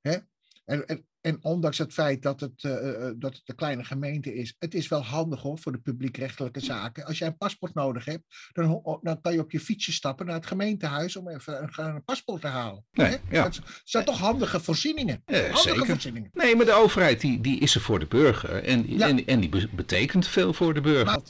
hè? 0.00 0.18
En, 0.64 0.86
en, 0.86 1.06
en 1.24 1.44
ondanks 1.44 1.78
het 1.78 1.92
feit 1.92 2.22
dat 2.22 2.40
het, 2.40 2.62
uh, 2.62 3.10
dat 3.16 3.34
het 3.34 3.42
een 3.44 3.54
kleine 3.54 3.84
gemeente 3.84 4.34
is, 4.34 4.54
het 4.58 4.74
is 4.74 4.88
wel 4.88 5.04
handig 5.04 5.42
hoor 5.42 5.58
voor 5.58 5.72
de 5.72 5.78
publiekrechtelijke 5.78 6.60
zaken. 6.60 7.04
Als 7.04 7.18
jij 7.18 7.28
een 7.28 7.36
paspoort 7.36 7.74
nodig 7.74 8.04
hebt, 8.04 8.24
dan, 8.52 8.98
dan 9.02 9.20
kan 9.20 9.32
je 9.32 9.38
op 9.38 9.50
je 9.50 9.60
fietsje 9.60 9.92
stappen 9.92 10.26
naar 10.26 10.34
het 10.34 10.46
gemeentehuis 10.46 11.16
om 11.16 11.28
even 11.28 11.62
een, 11.62 11.94
een 11.94 12.04
paspoort 12.04 12.40
te 12.40 12.46
halen. 12.46 12.84
Nee, 12.90 13.18
ja. 13.30 13.42
Dat 13.42 13.60
zijn 13.84 14.04
toch 14.04 14.18
handige 14.18 14.60
voorzieningen? 14.60 15.22
handige 15.24 15.58
zeker. 15.58 15.86
voorzieningen. 15.86 16.30
Nee, 16.32 16.56
maar 16.56 16.66
de 16.66 16.72
overheid 16.72 17.20
die, 17.20 17.40
die 17.40 17.60
is 17.60 17.74
er 17.74 17.80
voor 17.80 17.98
de 17.98 18.06
burger 18.06 18.62
en, 18.62 19.00
en, 19.00 19.26
en 19.26 19.40
die 19.40 19.68
betekent 19.68 20.26
veel 20.26 20.52
voor 20.52 20.74
de 20.74 20.80
burger. 20.80 21.22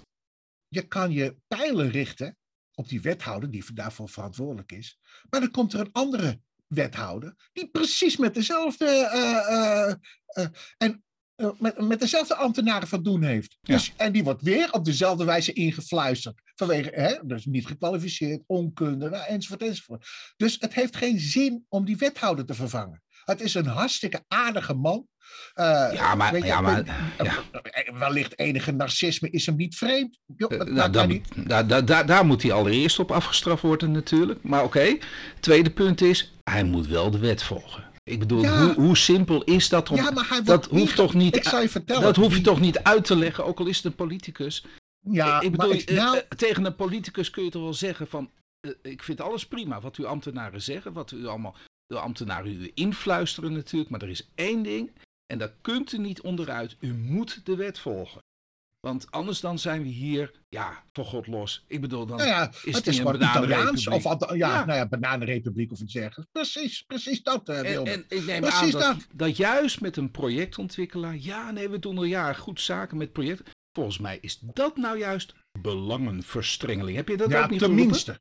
je 0.69 0.83
kan 0.83 1.11
je 1.11 1.37
pijlen 1.47 1.90
richten 1.90 2.37
op 2.75 2.88
die 2.88 3.00
wethouder 3.00 3.50
die 3.50 3.64
daarvoor 3.75 4.09
verantwoordelijk 4.09 4.73
is. 4.73 4.99
Maar 5.30 5.40
dan 5.40 5.50
komt 5.50 5.73
er 5.73 5.80
een 5.80 5.92
andere 5.92 6.40
wethouder, 6.75 7.35
die 7.52 7.69
precies 7.71 8.16
met 8.16 8.35
dezelfde, 8.35 8.87
uh, 9.14 10.45
en, 10.76 11.04
met, 11.59 11.81
met 11.81 12.00
dezelfde 12.00 12.35
ambtenaren 12.35 12.88
van 12.88 13.02
doen 13.02 13.23
heeft. 13.23 13.59
Dus, 13.61 13.93
en 13.97 14.12
die 14.12 14.25
wordt 14.25 14.43
weer 14.43 14.73
op 14.73 14.85
dezelfde 14.85 15.25
wijze 15.25 15.52
ingefluisterd. 15.52 16.40
Vanwege, 16.54 16.90
hè, 16.93 17.26
dus 17.26 17.45
niet 17.45 17.66
gekwalificeerd, 17.66 18.43
onkunde, 18.47 19.11
nou, 19.11 19.26
enzovoort, 19.26 19.62
enzovoort. 19.62 20.07
Dus 20.37 20.57
het 20.61 20.75
heeft 20.75 20.97
geen 20.97 21.19
zin 21.19 21.64
om 21.69 21.85
die 21.85 21.97
wethouder 21.97 22.45
te 22.45 22.54
vervangen. 22.54 23.02
Het 23.25 23.40
is 23.40 23.54
een 23.54 23.66
hartstikke 23.66 24.25
aardige 24.28 24.75
man. 24.75 25.07
Uh, 25.54 25.90
ja, 25.93 26.14
maar, 26.14 26.37
je, 26.37 26.45
ja, 26.45 26.61
maar 26.61 26.85
ja. 27.19 27.99
wellicht 27.99 28.38
enige 28.38 28.73
narcisme 28.73 29.31
is 29.31 29.47
hem 29.47 29.57
niet 29.57 29.76
vreemd. 29.76 30.19
Jo, 30.37 30.49
nou, 30.49 31.07
niet. 31.07 31.28
Daar, 31.49 31.85
daar, 31.85 32.07
daar 32.07 32.26
moet 32.26 32.43
hij 32.43 32.52
allereerst 32.52 32.99
op 32.99 33.11
afgestraft 33.11 33.62
worden 33.62 33.90
natuurlijk. 33.90 34.43
Maar 34.43 34.64
oké, 34.64 34.99
tweede 35.40 35.71
punt 35.71 36.00
is, 36.00 36.35
hij 36.43 36.64
moet 36.64 36.87
wel 36.87 37.11
de 37.11 37.19
wet 37.19 37.43
volgen. 37.43 37.85
Ik 38.04 38.19
bedoel, 38.19 38.47
hoe, 38.47 38.75
hoe, 38.75 38.97
simpel 38.97 39.45
is 39.45 39.69
dat? 39.69 39.90
Om, 39.90 39.97
ja, 39.97 40.11
maar 40.11 40.28
hij 40.28 40.43
dat 40.43 40.66
hoeft 40.66 40.97
toch 40.97 41.14
niet. 41.14 41.37
Ik 41.37 41.45
je 41.45 41.69
vertellen. 41.69 42.02
Dat 42.02 42.16
hoef 42.16 42.37
je 42.37 42.40
toch 42.40 42.61
niet 42.61 42.78
uit 42.78 43.04
te 43.04 43.16
leggen, 43.16 43.45
ook 43.45 43.59
al 43.59 43.66
is 43.66 43.76
het 43.76 43.85
een 43.85 43.95
politicus. 43.95 44.64
Ja, 45.00 45.40
ik 45.40 45.50
bedoel, 45.50 45.73
ik, 45.73 45.90
nou... 45.90 46.21
tegen 46.37 46.64
een 46.64 46.75
politicus 46.75 47.31
kun 47.31 47.45
je 47.45 47.50
toch 47.50 47.62
wel 47.62 47.75
zeggen 47.75 48.09
van. 48.09 48.31
ik 48.83 49.02
vind 49.02 49.21
alles 49.21 49.47
prima 49.47 49.81
wat 49.81 49.97
uw 49.97 50.07
ambtenaren 50.07 50.62
zeggen, 50.62 50.93
wat 50.93 51.11
u 51.11 51.26
allemaal 51.26 51.57
de 51.87 51.99
ambtenaren 51.99 52.53
u 52.62 52.71
influisteren 52.75 53.53
natuurlijk, 53.53 53.91
maar 53.91 54.03
er 54.03 54.09
is 54.09 54.31
één 54.35 54.62
ding 54.62 54.93
en 55.26 55.38
daar 55.38 55.55
kunt 55.61 55.93
u 55.93 55.99
niet 55.99 56.21
onderuit. 56.21 56.76
U 56.81 56.95
moet 56.95 57.41
de 57.47 57.57
wet 57.57 57.79
volgen. 57.79 58.23
Want 58.81 59.11
anders 59.11 59.41
dan 59.41 59.59
zijn 59.59 59.83
we 59.83 59.88
hier, 59.88 60.33
ja, 60.49 60.85
voor 60.93 61.05
God 61.05 61.26
los. 61.26 61.64
Ik 61.67 61.81
bedoel, 61.81 62.07
dan 62.07 62.17
Nou 62.17 62.29
ja, 62.29 62.53
is 62.64 62.75
het 62.75 62.87
is 62.87 62.99
een 62.99 63.14
Italiaans. 63.14 63.85
bananenrepubliek. 63.85 64.23
Of, 64.23 64.37
ja, 64.37 64.37
Ja. 64.37 64.64
nou 64.64 64.79
ja, 64.79 64.88
bananenrepubliek 64.88 65.73
of 65.73 65.81
iets 65.81 65.93
dergelijks. 65.93 66.33
Precies, 66.33 66.83
precies 66.83 67.23
dat, 67.23 67.49
eh 67.49 67.76
En, 67.93 68.05
ik 68.09 68.25
neem 68.26 68.41
Precies 68.41 68.61
aan 68.61 68.71
dat, 68.71 68.81
dat. 68.81 69.07
dat 69.12 69.37
juist 69.37 69.81
met 69.81 69.97
een 69.97 70.11
projectontwikkelaar, 70.11 71.17
ja, 71.17 71.50
nee, 71.50 71.69
we 71.69 71.79
doen 71.79 71.97
al 71.97 72.05
jaren 72.05 72.37
goed 72.37 72.61
zaken 72.61 72.97
met 72.97 73.12
projecten. 73.12 73.47
Volgens 73.73 73.99
mij 73.99 74.19
is 74.21 74.38
dat 74.41 74.76
nou 74.76 74.99
juist 74.99 75.35
belangenverstrengeling. 75.61 76.97
Heb 76.97 77.09
je 77.09 77.17
dat 77.17 77.31
ja, 77.31 77.43
ook 77.43 77.50
niet 77.50 77.61
geroepen? 77.61 78.19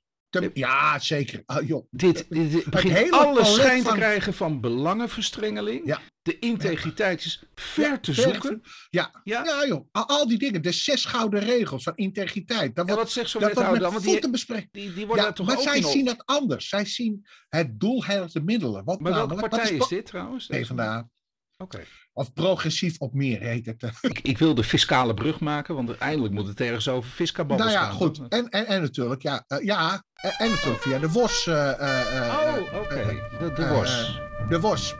Ja, 0.53 0.99
zeker. 0.99 1.43
Ah, 1.45 1.67
joh. 1.67 1.87
Dit, 1.91 2.25
dit, 2.29 2.51
dit 2.51 2.65
begint 2.65 2.93
hele 2.93 3.11
alle 3.11 3.33
palet 3.33 3.47
schijn 3.47 3.83
te 3.83 3.91
krijgen 3.91 4.33
van 4.33 4.61
belangenverstrengeling. 4.61 5.81
Ja. 5.85 5.99
De 6.21 6.39
integriteit 6.39 7.25
is 7.25 7.43
ver 7.55 7.99
te 7.99 8.13
ver- 8.13 8.23
zoeken. 8.23 8.61
Ja, 8.89 9.21
Ja. 9.23 9.43
ja. 9.43 9.65
joh. 9.67 9.87
Al, 9.91 10.07
al 10.07 10.27
die 10.27 10.37
dingen. 10.37 10.61
De 10.61 10.71
zes 10.71 11.05
gouden 11.05 11.39
regels 11.39 11.83
van 11.83 11.95
integriteit. 11.95 12.75
Dat 12.75 12.85
wordt, 12.85 13.01
wat 13.01 13.11
zegt 13.11 13.29
zo'n 13.29 13.41
dat 13.41 13.49
wethouder 13.49 13.81
dan? 13.81 13.91
Want 13.91 14.03
die, 14.03 14.11
voeten 14.11 14.31
bespreken. 14.31 14.69
die, 14.71 14.93
die 14.93 15.07
worden 15.07 15.33
toch 15.33 15.47
maar 15.47 15.57
ook 15.57 15.61
zij 15.63 15.81
zien 15.81 16.07
het 16.07 16.25
anders. 16.25 16.69
Zij 16.69 16.85
zien 16.85 17.25
het 17.49 17.79
doel 17.79 18.05
heiligt 18.05 18.33
de 18.33 18.41
middelen. 18.43 18.83
Want 18.83 18.99
Maar 18.99 19.13
welke 19.13 19.35
partij 19.35 19.71
dat 19.71 19.81
is 19.81 19.87
dit 19.87 20.05
trouwens? 20.05 20.45
PvdA. 20.47 21.09
Oké. 21.57 21.83
Of 22.13 22.33
progressief 22.33 22.97
op 22.99 23.13
meer 23.13 23.39
heet 23.41 23.65
het. 23.65 23.83
Ik, 24.01 24.19
ik 24.19 24.37
wil 24.37 24.55
de 24.55 24.63
fiscale 24.63 25.13
brug 25.13 25.39
maken, 25.39 25.75
want 25.75 25.89
uiteindelijk 25.89 26.33
moet 26.33 26.47
het 26.47 26.61
ergens 26.61 26.87
over 26.87 27.09
fiscababbels 27.09 27.69
nou 27.71 27.81
ja, 27.83 27.85
gaan. 27.89 27.95
goed. 27.95 28.15
toch? 28.15 28.27
En, 28.29 28.49
en, 28.49 28.65
en 28.65 28.81
natuurlijk, 28.81 29.21
ja, 29.21 29.43
eh, 29.47 29.65
ja 29.65 30.03
en, 30.13 30.31
en 30.37 30.49
natuurlijk 30.49 30.81
via 30.81 30.99
de 30.99 31.09
WOS. 31.11 31.47
eh, 31.47 31.69
eh, 31.79 32.27
eh, 32.27 32.55
Oh, 32.73 32.79
oké. 32.81 32.95
eh, 32.95 33.39
De, 33.39 33.51
de 33.53 33.63
eh, 33.63 33.71
WOS. 33.71 34.19
de 34.49 34.59
WOS. 34.59 34.95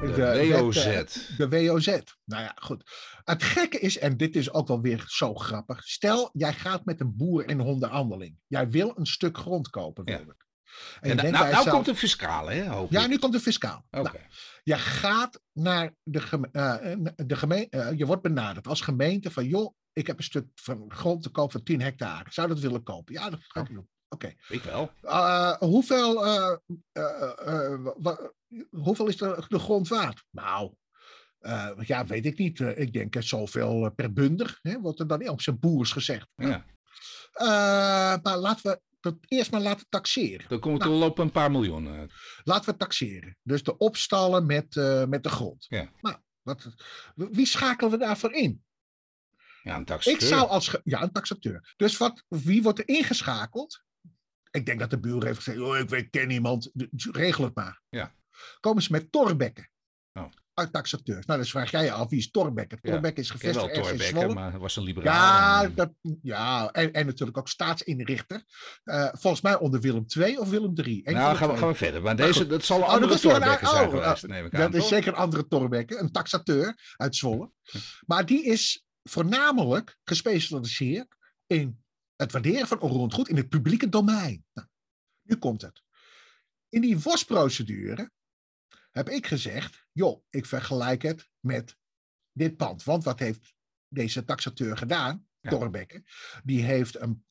De 0.00 0.48
WOZ. 0.60 0.76
eh, 0.76 1.02
de 1.36 1.48
WOZ. 1.48 1.86
Nou 2.24 2.42
ja, 2.42 2.52
goed. 2.60 2.90
Het 3.24 3.42
gekke 3.42 3.78
is, 3.78 3.98
en 3.98 4.16
dit 4.16 4.36
is 4.36 4.52
ook 4.52 4.68
wel 4.68 4.80
weer 4.80 5.04
zo 5.06 5.34
grappig. 5.34 5.82
Stel, 5.84 6.30
jij 6.32 6.52
gaat 6.52 6.84
met 6.84 7.00
een 7.00 7.16
boer 7.16 7.48
in 7.48 7.60
onderhandeling. 7.60 8.36
Jij 8.46 8.68
wil 8.70 8.92
een 8.96 9.06
stuk 9.06 9.38
grond 9.38 9.68
kopen, 9.70 10.02
Ja. 10.06 10.16
Wilbert. 10.16 10.44
En 11.00 11.16
nou, 11.16 11.30
nou 11.30 11.70
komt 11.70 11.84
de 11.84 11.94
fiscale, 11.94 12.52
hè? 12.52 12.68
Hoop 12.68 12.90
Ja, 12.90 13.02
ik. 13.02 13.08
nu 13.08 13.18
komt 13.18 13.32
de 13.32 13.40
fiscaal. 13.40 13.84
Oké. 13.90 14.00
Nou, 14.02 14.18
je 14.62 14.76
gaat 14.78 15.40
naar 15.52 15.94
de, 16.02 16.20
geme- 16.20 16.48
eh, 16.52 16.96
de 17.26 17.36
gemeente, 17.36 17.92
je 17.96 18.06
wordt 18.06 18.22
benaderd 18.22 18.66
als 18.66 18.80
gemeente 18.80 19.30
van, 19.30 19.44
joh, 19.46 19.74
ik 19.92 20.06
heb 20.06 20.18
een 20.18 20.24
stuk 20.24 20.46
van 20.54 20.84
grond 20.88 21.22
te 21.22 21.28
koop 21.30 21.52
van 21.52 21.62
10 21.62 21.80
hectare. 21.80 22.32
Zou 22.32 22.48
dat 22.48 22.58
willen 22.58 22.82
kopen? 22.82 23.14
Ja, 23.14 23.30
dat 23.30 23.40
ga 23.42 23.60
ik 23.60 23.66
doen. 23.68 23.88
Oké. 24.08 24.32
Ik 24.48 24.62
wel. 24.62 24.90
Eh, 25.02 25.52
hoeveel, 25.58 26.26
eh, 26.26 26.56
eh, 26.92 27.72
eh, 28.02 28.16
hoeveel 28.70 29.06
is 29.06 29.16
de, 29.16 29.44
de 29.48 29.58
grond 29.58 29.88
waard? 29.88 30.24
Nou, 30.30 30.74
eh, 31.38 31.70
ja, 31.80 32.06
weet 32.06 32.26
ik 32.26 32.38
niet. 32.38 32.60
Eh, 32.60 32.78
ik 32.78 32.92
denk 32.92 33.16
eh, 33.16 33.22
zoveel 33.22 33.84
eh, 33.84 33.90
per 33.94 34.12
bunder, 34.12 34.58
hè, 34.62 34.80
wordt 34.80 35.00
er 35.00 35.06
dan 35.06 35.28
op 35.28 35.40
zijn 35.40 35.58
boers 35.58 35.92
gezegd. 35.92 36.28
Ja. 36.36 36.64
Eh, 37.32 38.22
maar 38.22 38.36
laten 38.38 38.70
we 38.70 38.80
dat 39.00 39.16
eerst 39.28 39.50
maar 39.50 39.60
laten 39.60 39.86
taxeren. 39.88 40.48
Dan 40.48 40.60
komt 40.60 40.82
het 40.82 40.92
Nou. 40.92 41.04
op 41.04 41.18
een 41.18 41.30
paar 41.30 41.50
miljoen. 41.50 41.86
eh. 41.94 42.02
Laten 42.44 42.70
we 42.72 42.78
taxeren. 42.78 43.36
Dus 43.42 43.62
de 43.62 43.76
opstallen 43.76 44.46
met, 44.46 44.76
eh, 44.76 45.04
met 45.06 45.22
de 45.22 45.28
grond. 45.28 45.66
Ja. 45.68 45.90
Nou, 46.00 46.16
wat, 46.42 46.68
wie 47.14 47.46
schakelen 47.46 47.90
we 47.90 47.98
daarvoor 47.98 48.32
in? 48.32 48.64
Ja, 49.62 49.76
een 49.76 49.84
taxateur. 49.84 50.20
Ik 50.20 50.26
zou 50.26 50.48
als. 50.48 50.76
Ja, 50.84 51.02
een 51.02 51.12
taxateur. 51.12 51.74
Dus 51.76 51.96
wat, 51.96 52.24
wie 52.28 52.62
wordt 52.62 52.78
er 52.78 52.88
ingeschakeld? 52.88 53.82
Ik 54.50 54.66
denk 54.66 54.78
dat 54.78 54.90
de 54.90 55.00
buur 55.00 55.24
heeft 55.24 55.36
gezegd: 55.36 55.58
oh, 55.58 55.78
ik 55.78 55.88
weet, 55.88 56.10
ken 56.10 56.30
iemand, 56.30 56.70
d- 56.76 57.04
regel 57.16 57.44
het 57.44 57.54
maar. 57.54 57.80
Ja. 57.88 58.14
Komen 58.60 58.82
ze 58.82 58.92
met 58.92 59.12
Torbekken. 59.12 59.70
Oh. 60.12 60.28
Uit 60.54 60.72
taxateurs. 60.72 61.26
Nou, 61.26 61.38
dan 61.40 61.48
vraag 61.48 61.70
jij 61.70 61.84
je 61.84 61.92
af: 61.92 62.08
wie 62.10 62.18
is 62.18 62.30
Torbekken? 62.30 62.78
Ja, 62.82 62.90
Torbekken 62.90 63.22
is 63.22 63.28
wel 63.28 63.38
gevestigd 63.38 63.76
in 63.76 63.82
Torbekke, 63.82 64.04
Zwolle. 64.04 64.34
maar 64.34 64.58
was 64.58 64.76
een 64.76 64.82
liberaal. 64.82 65.14
Ja, 65.14 65.62
En- 65.62 65.74
dat, 65.74 65.92
ja 66.22 66.70
en, 66.72 66.92
en 66.92 67.06
natuurlijk 67.06 67.38
ook 67.38 67.48
staatsinrichter. 67.48 68.44
Eh, 68.84 69.08
volgens 69.12 69.42
mij 69.42 69.58
onder 69.58 69.80
Willem 69.80 70.04
II 70.18 70.36
of 70.38 70.48
Willem 70.50 70.72
III. 70.78 71.02
Nou, 71.02 71.36
gaan 71.36 71.48
we, 71.50 71.56
gaan 71.56 71.68
we 71.68 71.74
verder. 71.74 72.02
Maar 72.02 72.16
deze, 72.16 72.46
dat 72.46 72.64
zal 72.64 72.76
een 72.78 72.82
Oh, 72.82 72.88
andere 72.88 73.12
een- 73.12 73.18
Torbekke 73.18 73.64
oh, 73.64 73.70
zijn 73.70 73.88
oh, 73.88 73.90
geweest, 74.02 74.26
neem 74.26 74.44
ik 74.44 74.54
aan. 74.54 74.70
Dat 74.70 74.82
is 74.82 74.88
zeker 74.88 75.08
een 75.08 75.18
andere 75.18 75.46
Torbekke, 75.48 75.98
een 75.98 76.10
taxateur 76.12 76.94
uit 76.96 77.16
Zwolle. 77.16 77.50
Maar 78.06 78.26
die 78.26 78.44
is 78.44 78.84
voornamelijk 79.02 79.96
gespecialiseerd 80.04 81.16
in 81.46 81.82
het 82.16 82.32
waarderen 82.32 82.66
van 82.66 82.80
onroerend 82.80 83.14
goed 83.14 83.28
in 83.28 83.36
het 83.36 83.48
publieke 83.48 83.88
domein. 83.88 84.44
Nou, 84.52 84.68
nu 85.22 85.36
komt 85.36 85.62
het. 85.62 85.82
In 86.68 86.80
die 86.80 86.98
WOS-procedure 86.98 88.10
heb 88.90 89.08
ik 89.08 89.26
gezegd, 89.26 89.84
joh, 90.00 90.22
ik 90.30 90.46
vergelijk 90.46 91.02
het 91.02 91.28
met 91.40 91.76
dit 92.32 92.56
pand. 92.56 92.82
Want 92.84 93.04
wat 93.04 93.18
heeft 93.18 93.54
deze 93.88 94.24
taxateur 94.24 94.76
gedaan, 94.76 95.28
Ja. 95.40 95.50
Die 96.44 96.62
heeft 96.62 97.00
een 97.00 97.24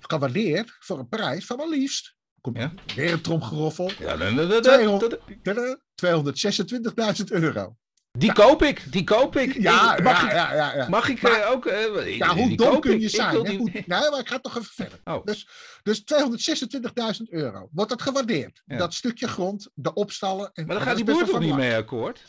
gewaardeerd 0.00 0.76
voor 0.80 0.98
een 0.98 1.08
prijs 1.08 1.46
van 1.46 1.56
maar 1.56 1.68
liefst, 1.68 2.16
komt 2.40 2.56
Ja. 2.56 2.72
weer 2.94 3.12
een 3.12 3.20
tromgeroffel, 3.20 3.90
Ja, 3.98 4.16
dan- 4.16 4.36
dan- 4.36 4.48
dan- 4.48 4.62
Tweehonderd- 4.62 5.10
dan- 5.26 5.42
Tadaa, 5.42 5.80
226.000 5.94 7.30
euro. 7.30 7.76
Die 8.18 8.32
koop 8.32 8.62
ik, 8.62 8.92
die 8.92 9.04
koop 9.04 9.36
ik. 9.36 9.52
Ja, 9.60 9.98
mag 10.02 10.22
ik, 10.24 10.30
ja, 10.32 10.54
ja, 10.54 10.74
ja. 10.76 10.88
mag 10.88 11.08
ik 11.08 11.22
Maar- 11.22 11.40
eh, 11.40 11.50
ook... 11.50 11.66
eh, 11.66 12.16
Ja, 12.16 12.34
hoe 12.34 12.56
dom 12.56 12.80
kun 12.80 12.92
ik. 12.92 13.00
je 13.00 13.08
zijn? 13.08 13.42
die- 13.42 13.58
Hoe- 13.58 13.70
Nee, 13.72 13.84
maar 14.10 14.18
ik 14.18 14.28
ga 14.28 14.38
toch 14.38 14.56
even 14.58 14.72
verder. 14.72 15.00
Oh. 15.04 15.24
Dus, 15.24 15.48
dus 15.82 16.04
226.000 16.04 17.30
euro. 17.30 17.68
Wordt 17.72 17.90
dat 17.90 18.02
gewaardeerd? 18.02 18.62
Dat 18.66 18.94
stukje 18.94 19.28
grond, 19.28 19.70
de 19.74 19.92
opstallen. 19.94 20.50
En, 20.52 20.66
Maar 20.66 20.76
dan 20.76 20.84
gaat 20.86 20.96
die 20.96 21.04
boer 21.04 21.18
toch 21.18 21.30
van 21.30 21.40
niet 21.40 21.54
mee 21.54 21.74
akkoord? 21.76 22.24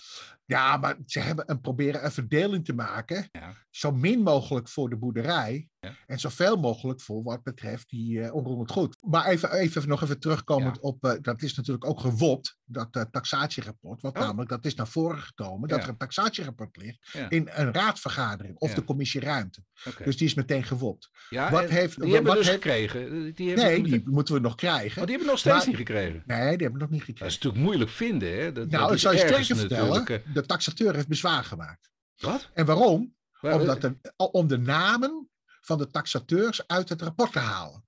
Ja, 0.45 0.77
maar 0.77 0.97
ze 1.05 1.19
hebben 1.19 1.43
een, 1.51 1.61
proberen 1.61 2.05
een 2.05 2.11
verdeling 2.11 2.65
te 2.65 2.73
maken. 2.73 3.29
Zo 3.69 3.91
min 3.91 4.21
mogelijk 4.23 4.67
voor 4.69 4.89
de 4.89 4.97
boerderij. 4.97 5.68
Ja. 5.81 5.95
En 6.07 6.19
zoveel 6.19 6.55
mogelijk 6.57 7.01
voor 7.01 7.23
wat 7.23 7.43
betreft 7.43 7.89
die 7.89 8.17
uh, 8.17 8.33
onroerend 8.33 8.71
goed. 8.71 8.97
Maar 9.01 9.25
even, 9.25 9.51
even 9.51 9.87
nog 9.87 10.03
even 10.03 10.19
terugkomend 10.19 10.75
Ja. 10.75 10.81
op. 10.81 11.03
eh, 11.03 11.13
dat 11.21 11.41
is 11.41 11.55
natuurlijk 11.55 11.85
ook 11.85 11.99
gewopt, 11.99 12.57
dat 12.65 12.87
eh, 12.95 13.01
taxatierapport. 13.11 14.01
Want 14.01 14.15
Oh. 14.17 14.21
namelijk, 14.23 14.49
dat 14.49 14.65
is 14.65 14.75
naar 14.75 14.87
voren 14.87 15.19
gekomen. 15.21 15.69
Dat 15.69 15.83
er 15.83 15.89
een 15.89 15.97
taxatierapport 15.97 16.77
ligt 16.77 17.13
in 17.29 17.49
een 17.51 17.73
raadsvergadering. 17.73 18.57
Of 18.57 18.73
de 18.73 18.83
commissie 18.83 19.21
ruimte. 19.21 19.63
Dus 20.03 20.17
die 20.17 20.27
is 20.27 20.33
meteen 20.33 20.63
gewopt. 20.63 21.09
ja, 21.29 21.51
wat 21.51 21.69
heeft- 21.69 21.95
die 21.95 22.03
wat- 22.03 22.13
hebben 22.13 22.31
wat 22.33 22.37
dus 22.43 22.47
heeft- 22.51 22.61
gekregen. 22.63 23.33
Die 23.35 23.47
hebben 23.47 23.65
Nee, 23.65 23.83
die, 23.83 24.09
moeten 24.09 24.33
we 24.33 24.39
nog 24.39 24.55
krijgen. 24.55 25.01
oh, 25.01 25.07
die 25.07 25.15
hebben 25.15 25.27
nog 25.31 25.39
steeds 25.39 25.55
Maar- 25.57 25.67
niet 25.67 25.75
gekregen. 25.75 26.23
Nee, 26.25 26.39
die 26.39 26.47
hebben 26.49 26.71
we 26.71 26.77
nog 26.79 26.89
niet 26.89 26.99
Dat 26.99 27.07
gekregen. 27.07 27.25
is 27.27 27.33
natuurlijk 27.33 27.63
moeilijk 27.63 27.89
vinden, 27.91 28.33
hè? 28.41 28.51
Dat, 28.51 28.69
Nou, 28.69 28.83
dat 28.83 28.91
ik 28.93 28.99
zou 28.99 29.13
je 29.15 29.19
sterker 29.19 29.55
vertellen. 29.55 30.05
De 30.33 30.45
taxateur 30.45 30.95
heeft 30.95 31.07
bezwaar 31.07 31.43
gemaakt. 31.43 31.89
Wat? 32.17 32.49
En 32.53 32.65
waarom? 32.65 33.17
Waar- 33.41 33.59
Omdat 33.59 33.81
de, 33.81 33.95
om 34.31 34.47
de 34.47 34.57
namen 34.57 35.28
van 35.61 35.77
de 35.77 35.89
taxateurs 35.89 36.67
uit 36.67 36.89
het 36.89 37.01
rapport 37.01 37.31
te 37.31 37.39
halen. 37.39 37.87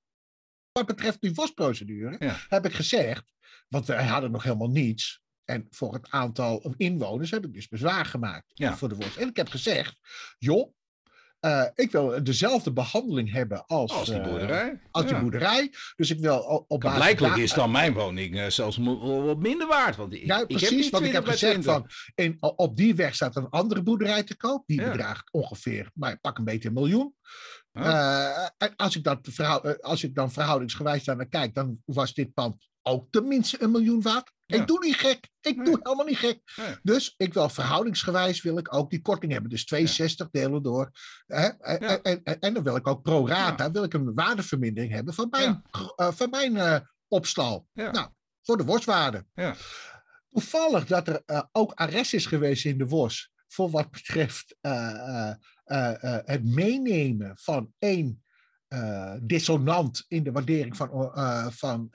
Wat 0.72 0.86
betreft 0.86 1.22
die 1.22 1.34
WOS-procedure 1.34 2.16
Ja. 2.20 2.38
heb 2.48 2.66
ik 2.66 2.74
gezegd, 2.74 3.34
want 3.68 3.86
wij 3.86 4.06
hadden 4.06 4.32
nog 4.32 4.44
helemaal 4.44 4.70
niets. 4.70 5.20
En 5.46 5.68
voor 5.70 5.94
het 5.94 6.10
aantal 6.10 6.74
inwoners 6.78 7.32
heb 7.32 7.46
ik 7.46 7.54
dus 7.54 7.68
bezwaar 7.68 8.06
gemaakt 8.06 8.52
Ja. 8.54 8.78
voor 8.78 8.90
de 8.90 8.96
WOS. 8.96 9.18
En 9.18 9.28
ik 9.28 9.36
heb 9.38 9.48
gezegd, 9.50 9.96
joh, 10.38 10.74
eh, 11.40 11.66
ik 11.76 11.92
wil 11.92 12.24
dezelfde 12.24 12.74
behandeling 12.74 13.32
hebben 13.32 13.66
als, 13.66 13.92
Als 13.92 14.08
die 14.10 14.20
eh, 14.20 14.24
boerderij. 14.30 14.82
als 14.92 15.06
die 15.06 15.14
Ja. 15.16 15.22
boerderij. 15.22 15.74
Dus 15.96 16.10
ik 16.10 16.20
wil 16.20 16.66
op 16.68 16.80
basis 16.80 16.98
Blijkbaar 17.00 17.30
daar- 17.30 17.40
is 17.40 17.54
dan 17.54 17.72
mijn 17.72 17.94
woning 17.94 18.40
eh, 18.40 18.48
zelfs 18.48 18.78
wat 18.78 19.40
minder 19.40 19.68
waard. 19.68 19.96
Want 19.96 20.14
ik, 20.14 20.26
Ja, 20.26 20.34
ik 20.34 20.40
heb 20.40 20.48
precies, 20.48 20.90
want 20.90 21.04
ik 21.06 21.10
20 21.10 21.14
heb 21.14 21.26
gezegd 21.26 21.62
20. 21.62 21.74
van, 21.74 21.90
in, 22.26 22.38
op 22.40 22.76
die 22.78 22.96
weg 22.96 23.16
staat 23.16 23.36
een 23.36 23.50
andere 23.50 23.82
boerderij 23.84 24.24
te 24.24 24.38
koop. 24.38 24.64
Die 24.68 24.82
Ja. 24.82 24.92
bedraagt 24.92 25.32
ongeveer, 25.32 25.92
maar 25.94 26.20
pak 26.20 26.38
een 26.38 26.46
beetje 26.46 26.68
een 26.68 26.74
miljoen. 26.74 27.16
Oh. 27.74 27.86
Eh, 28.58 28.70
als, 28.76 28.96
ik 28.96 29.04
dat 29.04 29.20
verhou- 29.22 29.68
eh, 29.68 29.76
als 29.80 30.04
ik 30.04 30.16
dan 30.16 30.32
verhoudingsgewijs 30.32 31.04
daar 31.04 31.16
naar 31.16 31.28
kijk, 31.28 31.54
dan 31.56 31.82
was 31.86 32.14
dit 32.14 32.34
pand 32.34 32.70
ook 32.84 33.08
tenminste 33.12 33.64
een 33.64 33.72
miljoen 33.72 34.02
waard. 34.02 34.32
Ja. 34.46 34.58
Ik 34.62 34.68
doe 34.68 34.80
niet 34.86 34.96
gek. 34.96 35.30
Ik 35.42 35.56
Nee. 35.56 35.66
doe 35.66 35.80
helemaal 35.84 36.06
niet 36.06 36.18
gek. 36.18 36.42
Nee. 36.56 36.76
Dus 36.84 37.14
ik 37.18 37.34
wil 37.34 37.50
verhoudingsgewijs 37.50 38.42
wil 38.42 38.58
ik 38.58 38.74
ook 38.74 38.90
die 38.90 39.02
korting 39.02 39.32
hebben. 39.32 39.50
Dus 39.50 39.66
62 39.66 40.30
delen 40.30 40.64
door. 40.64 40.92
Hè? 41.26 41.48
En, 41.48 41.78
Ja. 41.80 42.02
en, 42.02 42.24
en, 42.24 42.40
en 42.40 42.54
dan 42.54 42.64
wil 42.64 42.76
ik 42.76 42.88
ook 42.88 43.02
pro 43.04 43.28
rata 43.28 43.72
wil 43.72 43.84
ik 43.84 43.94
een 43.94 44.14
waardevermindering 44.14 44.92
hebben 44.94 45.14
van 45.14 45.28
mijn, 45.30 45.64
eh, 45.96 46.12
van 46.12 46.30
mijn 46.30 46.88
opstal. 47.08 47.68
Nou, 47.74 48.08
voor 48.42 48.58
de 48.58 48.64
worstwaarde. 48.66 49.26
Toevallig 50.32 50.86
dat 50.86 51.08
er 51.08 51.48
ook 51.52 51.72
arrest 51.74 52.14
is 52.14 52.26
geweest 52.26 52.66
in 52.66 52.78
de 52.78 52.86
WOS 52.88 53.31
voor 53.52 53.70
wat 53.70 53.92
betreft 53.92 54.58
eh, 54.62 55.30
eh, 55.30 55.36
eh, 56.04 56.20
het 56.26 56.46
meenemen 56.46 57.38
van 57.38 57.74
één 57.80 58.24
dissonant 59.22 60.06
in 60.08 60.24
de 60.24 60.32
waardering 60.32 60.78
van, 60.78 60.90
van, 61.54 61.88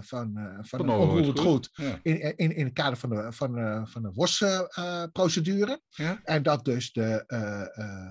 van, 0.00 0.58
van, 0.60 0.90
onroerend 0.90 1.38
goed. 1.38 1.70
Ja. 1.72 1.98
In, 2.02 2.36
in, 2.36 2.56
in 2.56 2.64
het 2.64 2.72
kader 2.72 2.98
van 2.98 3.10
de, 3.10 3.32
van, 3.32 3.86
van 3.88 4.02
de 4.02 4.10
WOS-procedure. 4.14 5.80
Ja. 5.88 6.20
En 6.24 6.42
dat 6.42 6.64
dus 6.64 6.92
de 6.92 7.24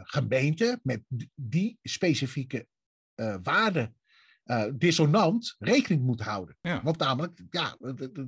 gemeente 0.04 0.80
met 0.84 1.02
die- 1.36 1.80
specifieke 1.82 2.68
waarde 3.44 3.94
eh, 4.50 4.64
dissonant 4.74 5.56
rekening 5.60 6.04
moet 6.06 6.22
houden. 6.22 6.58
Ja. 6.62 6.82
Want 6.84 6.98
namelijk, 6.98 7.40
ja, 7.50 7.78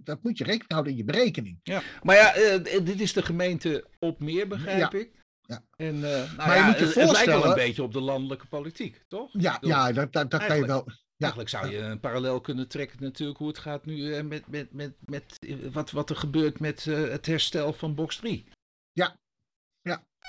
dat, 0.03 0.23
moet 0.23 0.37
je 0.37 0.43
rekening 0.43 0.71
houden 0.71 0.91
in 0.91 0.97
je 0.97 1.03
berekening. 1.03 1.59
Ja. 1.63 1.81
Maar 2.03 2.15
ja, 2.15 2.33
eh, 2.33 2.85
dit 2.85 2.99
is 3.01 3.13
de 3.13 3.21
gemeente 3.23 3.85
op 3.99 4.19
meer, 4.19 4.47
begrijp 4.47 4.91
Ja. 4.91 4.99
ik. 4.99 5.19
Ja. 5.41 5.63
En 5.75 5.95
uh, 5.95 6.01
nou 6.01 6.35
Maar 6.37 6.49
je 6.49 6.55
ja, 6.55 6.65
moet 6.65 6.77
je 6.79 6.85
het, 6.85 6.95
het 6.95 6.95
lijkt 6.95 6.95
wel 6.95 7.05
voorstellen- 7.05 7.47
een 7.49 7.53
beetje 7.65 7.83
op 7.83 7.93
de 7.93 8.01
landelijke 8.01 8.47
politiek, 8.47 9.03
toch? 9.07 9.29
Ja, 9.33 9.53
bedoel, 9.53 9.69
ja 9.69 9.91
dat, 9.91 10.13
dat, 10.13 10.31
dat 10.31 10.45
kan 10.45 10.57
je 10.57 10.65
wel. 10.65 10.87
Eigenlijk 11.17 11.51
zou 11.51 11.69
je 11.69 11.77
een 11.77 11.99
parallel 11.99 12.41
kunnen 12.41 12.67
trekken 12.67 12.97
natuurlijk 13.03 13.39
hoe 13.39 13.47
het 13.47 13.57
gaat 13.57 13.85
nu 13.85 14.13
eh, 14.13 14.23
met, 14.23 14.47
met, 14.47 14.73
met, 14.73 14.93
met 14.99 15.37
eh, 15.39 15.55
wat, 15.71 15.91
wat 15.91 16.09
er 16.09 16.15
gebeurt 16.15 16.59
met 16.59 16.87
eh, 16.87 17.09
het 17.09 17.25
herstel 17.25 17.73
van 17.73 17.95
box 17.95 18.15
3. 18.15 18.45
Ja. 18.91 19.19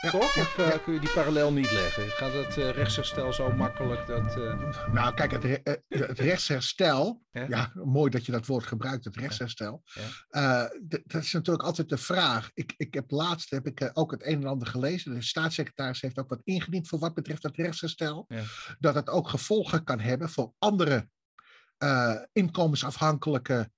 Ja. 0.01 0.11
Toch? 0.11 0.23
Of 0.37 0.59
eh, 0.59 0.69
Ja. 0.69 0.79
kun 0.79 0.93
je 0.95 1.01
die 1.01 1.13
parallel 1.13 1.53
niet 1.53 1.73
leggen? 1.73 2.09
Gaat 2.09 2.33
het 2.33 2.59
eh, 2.59 2.71
rechtsherstel 2.71 3.33
zo 3.33 3.53
makkelijk 3.53 4.07
dat... 4.07 4.37
eh, 4.37 4.93
Nou, 4.93 5.15
kijk, 5.15 5.31
het, 5.31 5.45
re- 5.45 5.63
het 5.89 6.19
rechtsherstel. 6.19 7.23
Ja. 7.31 7.47
Ja. 7.49 7.71
mooi 7.75 8.11
dat 8.11 8.27
je 8.27 8.33
dat 8.33 8.47
woord 8.47 8.65
gebruikt, 8.67 9.05
het 9.05 9.17
rechtsherstel. 9.17 9.83
Dat 10.83 11.01
is 11.23 11.33
natuurlijk 11.33 11.65
altijd 11.65 11.89
de 11.89 11.99
vraag. 11.99 12.51
Ik, 12.55 12.75
ik 12.77 12.95
heb 12.95 13.11
laatst 13.11 13.51
heb 13.51 13.67
ik, 13.67 13.91
ook 13.93 14.11
het 14.11 14.27
een 14.27 14.41
en 14.43 14.47
ander 14.47 14.69
gelezen. 14.69 15.15
De 15.15 15.23
staatssecretaris 15.23 16.01
heeft 16.01 16.19
ook 16.19 16.29
wat 16.29 16.41
ingediend 16.45 16.89
voor 16.89 16.99
wat 16.99 17.15
betreft 17.15 17.43
het 17.43 17.57
rechtsherstel. 17.57 18.27
Dat 18.79 18.95
het 18.95 19.09
ook 19.09 19.29
gevolgen 19.29 19.85
kan 19.85 20.01
hebben 20.01 20.29
voor 20.29 20.53
andere 20.59 21.09
inkomensafhankelijke 22.33 23.71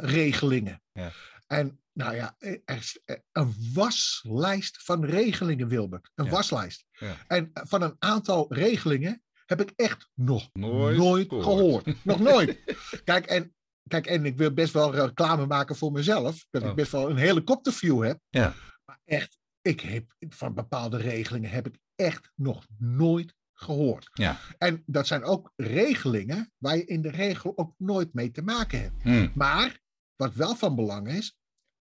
regelingen. 0.00 0.82
Ja. 0.92 1.10
En 1.46 1.80
nou 2.00 2.14
ja, 2.14 2.34
er 2.38 2.60
is 2.76 3.00
eh, 3.04 3.16
een 3.32 3.54
waslijst 3.74 4.82
van 4.82 5.04
regelingen, 5.04 5.68
Wilbert. 5.68 6.10
Een 6.14 6.24
Ja. 6.24 6.30
waslijst. 6.30 6.84
Ja. 6.90 7.16
En 7.26 7.50
van 7.52 7.82
een 7.82 7.96
aantal 7.98 8.46
regelingen 8.54 9.22
heb 9.46 9.60
ik 9.60 9.72
echt 9.76 10.08
nog 10.14 10.48
Nooit 10.52 10.96
nooit, 10.96 11.28
gehoord. 11.28 11.44
gehoord. 11.44 12.04
Nog 12.04 12.18
nooit. 12.20 12.58
Kijk 13.04 13.26
en, 13.26 13.54
kijk, 13.88 14.06
en 14.06 14.24
ik 14.24 14.36
wil 14.36 14.52
best 14.52 14.72
wel 14.72 14.94
reclame 14.94 15.46
maken 15.46 15.76
voor 15.76 15.92
mezelf. 15.92 16.46
Dat 16.50 16.62
Oh. 16.62 16.68
ik 16.68 16.74
best 16.74 16.92
wel 16.92 17.10
een 17.10 17.16
helikopterview 17.16 18.02
heb. 18.04 18.20
Ja. 18.28 18.54
Maar 18.84 19.00
echt, 19.04 19.38
ik 19.62 19.80
heb 19.80 20.04
van 20.18 20.54
bepaalde 20.54 20.96
regelingen 20.96 21.50
heb 21.50 21.66
ik 21.66 21.78
echt 21.94 22.30
nog 22.34 22.66
nooit 22.78 23.34
gehoord. 23.52 24.08
Ja. 24.12 24.38
En 24.58 24.82
dat 24.86 25.06
zijn 25.06 25.24
ook 25.24 25.52
regelingen 25.56 26.52
waar 26.58 26.76
je 26.76 26.84
in 26.84 27.02
de 27.02 27.10
regel 27.10 27.52
ook 27.58 27.74
nooit 27.78 28.14
mee 28.14 28.30
te 28.30 28.42
maken 28.42 28.80
hebt. 28.80 29.02
hmm, 29.02 29.32
Maar 29.34 29.78
wat 30.16 30.34
wel 30.34 30.54
van 30.56 30.74
belang 30.74 31.08
is, 31.08 31.36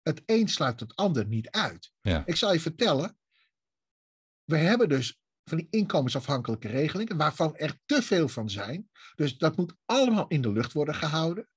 het 0.08 0.22
een 0.26 0.48
sluit 0.48 0.80
het 0.80 0.96
ander 0.96 1.26
niet 1.26 1.50
uit. 1.50 1.92
Ja. 2.00 2.22
Ik 2.26 2.36
zal 2.36 2.52
je 2.52 2.60
vertellen, 2.60 3.18
we 4.44 4.56
hebben 4.56 4.88
dus 4.88 5.20
van 5.44 5.58
die 5.58 5.66
inkomensafhankelijke 5.70 6.68
regelingen, 6.68 7.16
waarvan 7.16 7.56
er 7.56 7.78
te 7.84 8.02
veel 8.02 8.28
van 8.28 8.50
zijn. 8.50 8.90
Dus 9.14 9.38
dat 9.38 9.56
moet 9.56 9.74
allemaal 9.84 10.28
in 10.28 10.42
de 10.42 10.52
lucht 10.52 10.72
worden 10.72 10.94
gehouden. 10.94 11.48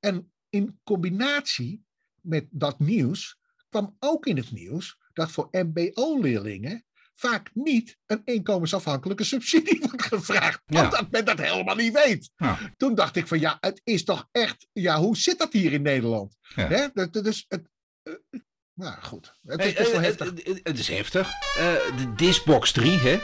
En 0.00 0.32
in 0.48 0.80
combinatie 0.84 1.84
met 2.20 2.46
dat 2.50 2.78
nieuws 2.78 3.38
kwam 3.68 3.96
ook 3.98 4.26
in 4.26 4.36
het 4.36 4.52
nieuws 4.52 4.98
dat 5.12 5.30
voor 5.30 5.48
MBO-leerlingen 5.50 6.84
vaak 7.14 7.50
niet 7.54 7.98
een 8.06 8.22
inkomensafhankelijke 8.24 9.24
subsidie 9.24 9.80
wordt 9.86 10.02
gevraagd. 10.02 10.62
Ja. 10.66 10.84
Omdat 10.84 11.10
men 11.10 11.24
dat 11.24 11.38
helemaal 11.38 11.76
niet 11.76 11.92
weet. 11.92 12.30
Ja. 12.36 12.58
Toen 12.76 12.94
dacht 12.94 13.16
ik 13.16 13.26
van 13.26 13.40
ja, 13.40 13.56
het 13.60 13.80
is 13.84 14.04
toch 14.04 14.28
echt, 14.32 14.66
ja, 14.72 14.98
hoe 14.98 15.16
zit 15.16 15.38
dat 15.38 15.52
hier 15.52 15.72
in 15.72 15.82
Nederland? 15.82 16.36
Ja. 16.54 16.90
Dat 16.94 17.26
is 17.26 17.44
het, 17.48 17.68
nou 18.74 19.02
goed, 19.02 19.34
het 19.42 19.64
is 19.64 19.74
best 19.74 19.90
wel 19.90 20.00
eh, 20.00 20.06
heftig. 20.06 20.26
Het, 20.62 20.78
is 20.78 20.88
heftig. 20.88 21.28
De, 21.28 22.12
dit 22.16 22.28
is 22.28 22.42
box 22.42 22.72
3, 22.72 22.98
hè? 22.98 23.18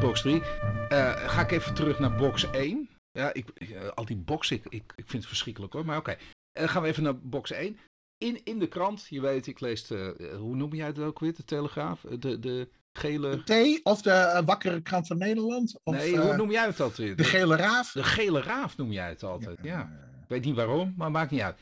Box 0.00 0.20
3. 0.20 0.42
Eh, 0.88 1.28
ga 1.28 1.40
ik 1.40 1.50
even 1.50 1.74
terug 1.74 1.98
naar 1.98 2.14
box 2.14 2.50
1. 2.50 2.88
Ja, 3.10 3.32
ik, 3.32 3.48
eh, 3.48 3.88
al 3.88 4.04
die 4.04 4.16
box, 4.16 4.50
ik, 4.50 4.64
ik, 4.64 4.92
ik 4.96 5.04
vind 5.06 5.12
het 5.12 5.26
verschrikkelijk 5.26 5.72
hoor, 5.72 5.84
maar 5.84 5.96
oké. 5.96 6.16
Eh, 6.52 6.68
gaan 6.68 6.82
we 6.82 6.88
even 6.88 7.02
naar 7.02 7.18
box 7.18 7.50
1. 7.50 7.78
In, 8.18 8.40
in 8.44 8.58
de 8.58 8.68
krant, 8.68 9.06
je 9.08 9.20
weet, 9.20 9.46
ik 9.46 9.60
lees, 9.60 9.86
de, 9.86 10.34
hoe 10.38 10.56
noem 10.56 10.74
jij 10.74 10.86
het 10.86 10.98
ook 10.98 11.18
weer, 11.18 11.34
de 11.34 11.44
Telegraaf? 11.44 12.00
De, 12.00 12.38
de 12.38 12.68
gele... 12.98 13.42
T 13.44 13.80
of 13.82 14.02
de 14.02 14.42
Wakkere 14.44 14.82
Krant 14.82 15.06
van 15.06 15.18
Nederland? 15.18 15.80
Of 15.82 15.94
nee, 15.94 16.18
hoe 16.18 16.36
noem 16.36 16.50
jij 16.50 16.66
het 16.66 16.80
altijd? 16.80 17.18
de 17.18 17.24
Gele 17.24 17.56
Raaf? 17.56 17.92
De 17.92 18.04
gele 18.04 18.42
raaf 18.42 18.76
noem 18.76 18.92
jij 18.92 19.08
het 19.08 19.22
altijd, 19.22 19.58
ja. 19.62 19.82
Ik 20.22 20.28
weet 20.28 20.44
niet 20.44 20.54
waarom, 20.54 20.94
maar 20.96 21.10
maakt 21.10 21.30
niet 21.30 21.40
uit. 21.40 21.58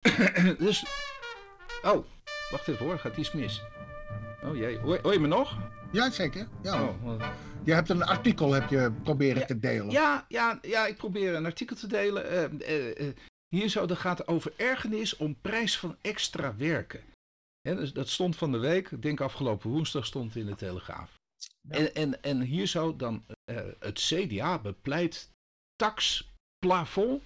dus. 0.58 0.84
Oh, 1.84 2.04
wacht 2.50 2.68
even 2.68 2.86
hoor, 2.86 2.98
gaat 2.98 3.16
iets 3.16 3.32
mis. 3.32 3.62
Oh 4.42 4.56
jee, 4.56 4.78
hoor, 4.78 4.98
hoor 5.02 5.12
je 5.12 5.18
me 5.18 5.26
nog? 5.26 5.58
Ja, 5.92 6.10
zeker. 6.10 6.48
Ja. 6.62 6.82
Oh, 6.82 7.02
wat- 7.04 7.22
Je 7.64 7.72
hebt 7.72 7.88
een 7.88 8.02
artikel 8.02 8.52
heb 8.52 8.68
je 8.70 8.92
proberen 9.02 9.40
Ja. 9.40 9.46
te 9.46 9.58
delen. 9.58 9.90
ja, 9.90 10.24
ja, 10.28 10.58
ja, 10.62 10.86
ik 10.86 10.96
probeer 10.96 11.34
een 11.34 11.44
artikel 11.44 11.76
te 11.76 11.86
delen. 11.86 12.28
Eh, 12.30 12.44
eh, 12.44 13.08
eh, 13.08 13.14
hier 13.48 13.68
zo, 13.68 13.86
dat 13.86 13.98
gaat 13.98 14.26
over 14.28 14.52
ergernis 14.56 15.16
om 15.16 15.40
prijs 15.40 15.78
van 15.78 15.96
extra 16.00 16.56
werken. 16.56 17.00
Dus 17.62 17.92
dat 17.92 18.08
stond 18.08 18.36
van 18.36 18.52
de 18.52 18.58
week, 18.58 18.90
ik 18.90 19.02
denk 19.02 19.20
afgelopen 19.20 19.70
woensdag 19.70 20.06
stond 20.06 20.36
in 20.36 20.46
de 20.46 20.54
Telegraaf. 20.54 21.14
Ja. 21.68 21.74
En, 21.76 21.94
en, 21.94 22.22
en 22.22 22.40
hier 22.40 22.66
zo 22.66 22.96
dan, 22.96 23.24
het 23.78 23.98
CDA 23.98 24.58
bepleit 24.58 25.30
taxplafond, 25.76 27.22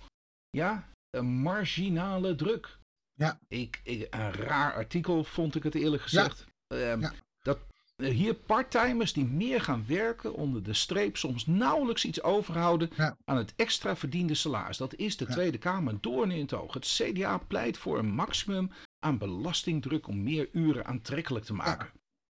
ja, 0.50 0.88
een 1.10 1.26
marginale 1.26 2.34
druk. 2.34 2.77
Ja. 3.18 3.38
Ik, 3.48 3.80
ik, 3.82 4.06
een 4.10 4.32
raar 4.32 4.74
artikel 4.74 5.24
vond 5.24 5.54
ik 5.54 5.62
het 5.62 5.74
eerlijk 5.74 6.02
gezegd. 6.02 6.46
Ehm, 6.66 7.00
Ja. 7.00 7.12
Dat 7.42 7.58
eh, 7.96 8.10
hier 8.10 8.34
parttimers 8.34 9.12
die 9.12 9.24
meer 9.24 9.60
gaan 9.60 9.84
werken 9.86 10.34
onder 10.34 10.62
de 10.62 10.74
streep 10.74 11.16
soms 11.16 11.46
nauwelijks 11.46 12.04
iets 12.04 12.22
overhouden 12.22 12.90
Ja. 12.96 13.16
aan 13.24 13.36
het 13.36 13.52
extra 13.56 13.96
verdiende 13.96 14.34
salaris. 14.34 14.76
Dat 14.76 14.94
is 14.94 15.16
de. 15.16 15.26
Tweede 15.26 15.58
Kamer 15.58 15.92
een 15.92 15.98
doorn 16.00 16.30
in 16.30 16.40
het 16.40 16.52
oog. 16.54 16.74
Het 16.74 16.84
CDA 16.86 17.38
pleit 17.38 17.78
voor 17.78 17.98
een 17.98 18.10
maximum 18.14 18.70
aan 18.98 19.18
belastingdruk 19.18 20.06
om 20.08 20.22
meer 20.22 20.48
uren 20.52 20.86
aantrekkelijk 20.86 21.44
te 21.44 21.54
maken. 21.54 21.90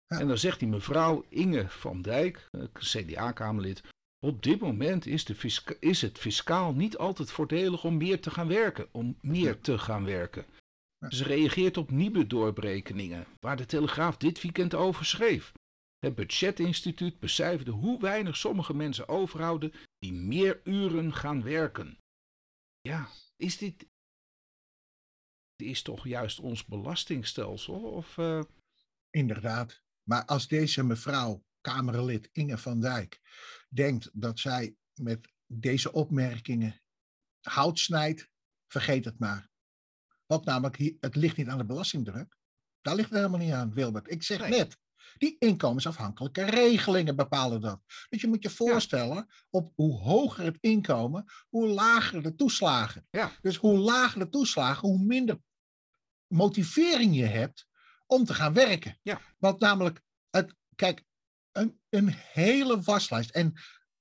En 0.07 0.27
dan 0.27 0.37
zegt 0.37 0.59
die 0.59 0.67
mevrouw 0.67 1.25
Inge 1.29 1.65
van 1.69 2.01
Dijk, 2.01 2.47
eh, 2.51 2.61
CDA-Kamerlid, 2.73 3.81
op 4.19 4.43
dit 4.43 4.59
moment 4.59 5.05
is, 5.05 5.25
de 5.25 5.35
is 5.79 6.01
het 6.01 6.17
fiscaal 6.17 6.73
niet 6.73 6.97
altijd 6.97 7.31
voordelig 7.31 7.83
om 7.83 7.97
meer 7.97 8.19
te 8.19 8.29
gaan 8.31 8.47
werken. 8.47 8.87
Om 8.91 9.17
meer 9.21 9.59
te 9.61 9.77
gaan 9.77 10.05
werken. 10.05 10.45
Ze 11.09 11.23
reageert 11.23 11.77
op 11.77 11.91
nieuwe 11.91 12.27
doorberekeningen, 12.27 13.25
waar 13.39 13.57
de 13.57 13.65
Telegraaf 13.65 14.17
dit 14.17 14.41
weekend 14.41 14.73
over 14.73 15.05
schreef. 15.05 15.51
Het 15.99 16.15
Budgetinstituut 16.15 17.19
becijferde 17.19 17.71
hoe 17.71 18.01
weinig 18.01 18.37
sommige 18.37 18.73
mensen 18.73 19.07
overhouden 19.07 19.73
die 19.99 20.13
meer 20.13 20.61
uren 20.63 21.13
gaan 21.13 21.43
werken. 21.43 21.97
Ja, 22.81 23.09
is 23.35 23.57
dit. 23.57 23.89
Dit 25.55 25.67
is 25.67 25.81
toch 25.81 26.07
juist 26.07 26.39
ons 26.39 26.65
belastingstelsel? 26.65 27.91
Of, 27.91 28.17
eh, 28.17 28.41
Inderdaad. 29.09 29.81
Maar 30.03 30.25
als 30.25 30.47
deze 30.47 30.83
mevrouw, 30.83 31.43
Kamerlid 31.61 32.29
Inge 32.31 32.57
van 32.57 32.79
Dijk, 32.79 33.21
denkt 33.69 34.09
dat 34.13 34.39
zij 34.39 34.75
met 34.93 35.31
deze 35.47 35.91
opmerkingen 35.91 36.81
hout 37.41 37.79
snijdt, 37.79 38.29
vergeet 38.67 39.05
het 39.05 39.19
maar. 39.19 39.50
Want 40.31 40.45
namelijk, 40.45 40.93
het 40.99 41.15
ligt 41.15 41.37
niet 41.37 41.47
aan 41.47 41.57
de 41.57 41.65
belastingdruk. 41.65 42.37
Daar 42.81 42.95
ligt 42.95 43.09
het 43.09 43.17
helemaal 43.17 43.39
niet 43.39 43.51
aan, 43.53 43.73
Wilbert. 43.73 44.11
Ik 44.11 44.23
zeg 44.23 44.39
Nee. 44.39 44.49
net, 44.49 44.77
die 45.17 45.35
inkomensafhankelijke 45.39 46.43
regelingen 46.43 47.15
bepalen 47.15 47.61
dat. 47.61 47.81
Dus 48.09 48.21
je 48.21 48.27
moet 48.27 48.43
je 48.43 48.49
voorstellen, 48.49 49.27
op 49.49 49.71
hoe 49.75 49.97
hoger 49.99 50.43
het 50.45 50.57
inkomen, 50.59 51.25
hoe 51.49 51.67
lager 51.67 52.23
de 52.23 52.35
toeslagen. 52.35 53.07
Ja. 53.09 53.31
Dus 53.41 53.55
hoe 53.57 53.77
lager 53.77 54.19
de 54.19 54.29
toeslagen, 54.29 54.87
hoe 54.87 55.03
minder 55.03 55.39
motivering 56.27 57.15
je 57.15 57.25
hebt 57.25 57.67
om 58.07 58.25
te 58.25 58.33
gaan 58.33 58.53
werken. 58.53 58.99
Ja. 59.01 59.21
Want 59.37 59.59
namelijk, 59.59 60.01
het, 60.29 60.55
kijk, 60.75 61.03
een, 61.51 61.79
een 61.89 62.09
hele 62.13 62.81
waslijst. 62.81 63.29
En 63.29 63.53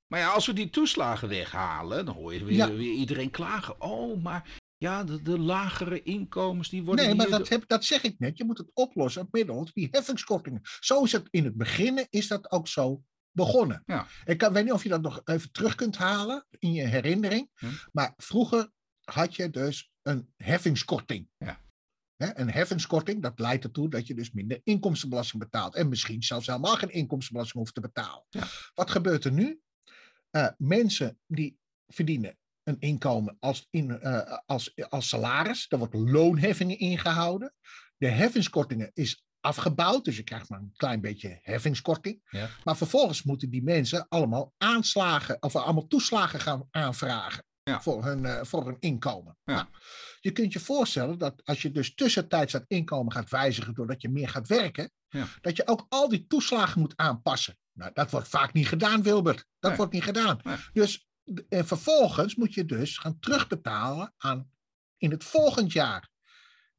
Maar 0.06 0.20
ja, 0.20 0.28
als 0.32 0.46
we 0.46 0.52
die 0.52 0.70
toeslagen 0.70 1.28
weghalen, 1.28 2.04
dan 2.06 2.14
hoor 2.14 2.34
je 2.34 2.44
weer, 2.44 2.56
Ja. 2.56 2.70
weer 2.70 2.92
iedereen 2.94 3.30
klagen. 3.30 3.80
Oh, 3.80 4.22
maar 4.22 4.59
ja, 4.80 5.04
de, 5.04 5.22
de 5.22 5.38
lagere 5.38 6.02
inkomens 6.02 6.68
die 6.68 6.82
worden. 6.82 7.04
nee, 7.04 7.14
maar 7.14 7.28
dat, 7.28 7.48
heb, 7.48 7.64
dat 7.66 7.84
zeg 7.84 8.02
ik 8.02 8.18
net. 8.18 8.38
Je 8.38 8.44
moet 8.44 8.58
het 8.58 8.70
oplossen 8.72 9.28
middels 9.30 9.72
die 9.72 9.88
heffingskortingen. 9.90 10.60
Zo 10.62 11.04
is 11.04 11.12
het 11.12 11.28
in 11.30 11.44
het 11.44 11.56
begin, 11.56 12.06
is 12.10 12.28
dat 12.28 12.50
ook 12.50 12.68
zo 12.68 13.02
begonnen. 13.30 13.82
Ja. 13.86 14.06
Ik 14.24 14.38
kan, 14.38 14.52
weet 14.52 14.64
niet 14.64 14.72
of 14.72 14.82
je 14.82 14.88
dat 14.88 15.02
nog 15.02 15.20
even 15.24 15.52
terug 15.52 15.74
kunt 15.74 15.96
halen 15.96 16.46
in 16.58 16.72
je 16.72 16.86
herinnering. 16.86 17.50
Hm. 17.54 17.66
Maar 17.92 18.14
vroeger 18.16 18.70
had 19.04 19.36
je 19.36 19.50
dus 19.50 19.92
een 20.02 20.32
heffingskorting. 20.36 21.28
Ja. 21.36 21.60
Een 22.16 22.50
heffingskorting, 22.50 23.22
dat 23.22 23.38
leidt 23.38 23.64
ertoe 23.64 23.90
dat 23.90 24.06
je 24.06 24.14
dus 24.14 24.30
minder 24.30 24.60
inkomstenbelasting 24.62 25.42
betaalt. 25.42 25.74
En 25.74 25.88
misschien 25.88 26.22
zelfs 26.22 26.46
helemaal 26.46 26.76
geen 26.76 26.92
inkomstenbelasting 26.92 27.58
hoeft 27.58 27.74
te 27.74 27.80
betalen. 27.80 28.24
Ja. 28.28 28.46
Wat 28.74 28.90
gebeurt 28.90 29.24
er 29.24 29.32
nu? 29.32 29.60
Eh, 30.30 30.48
mensen 30.58 31.18
die 31.26 31.58
verdienen 31.86 32.38
een 32.70 32.80
inkomen 32.80 33.36
als, 33.40 33.66
in, 33.70 34.00
eh, 34.00 34.38
als, 34.46 34.74
als 34.88 35.08
salaris. 35.08 35.68
Daar 35.68 35.78
wordt 35.78 35.94
loonheffingen 35.94 36.78
ingehouden. 36.78 37.54
De 37.96 38.08
heffingskortingen 38.08 38.90
is 38.94 39.24
afgebouwd, 39.40 40.04
dus 40.04 40.16
je 40.16 40.22
krijgt 40.22 40.48
maar 40.48 40.58
een 40.58 40.74
klein 40.76 41.00
beetje 41.00 41.38
heffingskorting. 41.42 42.20
Ja. 42.30 42.48
Maar 42.64 42.76
vervolgens 42.76 43.22
moeten 43.22 43.50
die 43.50 43.62
mensen 43.62 44.06
allemaal 44.08 44.52
aanslagen 44.58 45.42
of 45.42 45.56
allemaal 45.56 45.86
toeslagen 45.86 46.40
gaan 46.40 46.68
aanvragen. 46.70 47.44
voor, 47.80 48.04
hun, 48.04 48.24
eh, 48.24 48.44
voor 48.44 48.66
hun 48.66 48.76
inkomen. 48.80 49.36
Ja. 49.44 49.54
Nou, 49.54 49.66
je 50.20 50.30
kunt 50.30 50.52
je 50.52 50.60
voorstellen 50.60 51.18
dat 51.18 51.44
als 51.44 51.62
je 51.62 51.70
dus 51.70 51.94
tussentijds 51.94 52.52
dat 52.52 52.64
inkomen 52.66 53.12
gaat 53.12 53.30
wijzigen 53.30 53.74
doordat 53.74 54.02
je 54.02 54.08
meer 54.08 54.28
gaat 54.28 54.48
werken, 54.48 54.90
dat 55.40 55.56
je 55.56 55.66
ook 55.66 55.86
al 55.88 56.08
die 56.08 56.26
toeslagen 56.26 56.80
moet 56.80 56.92
aanpassen. 56.96 57.58
Nou, 57.72 57.90
dat 57.94 58.10
wordt 58.10 58.28
vaak 58.28 58.52
niet 58.52 58.68
gedaan, 58.68 59.02
Wilbert. 59.02 59.44
Dat 59.58 59.70
Nee. 59.70 59.76
wordt 59.78 59.92
niet 59.92 60.02
gedaan. 60.04 60.40
Nee. 60.42 60.56
Dus 60.72 61.08
en 61.48 61.66
vervolgens 61.66 62.34
moet 62.34 62.54
je 62.54 62.64
dus 62.64 62.98
gaan 62.98 63.18
terugbetalen 63.20 64.14
aan 64.16 64.50
in 64.96 65.10
het 65.10 65.24
volgend 65.24 65.72
jaar. 65.72 66.08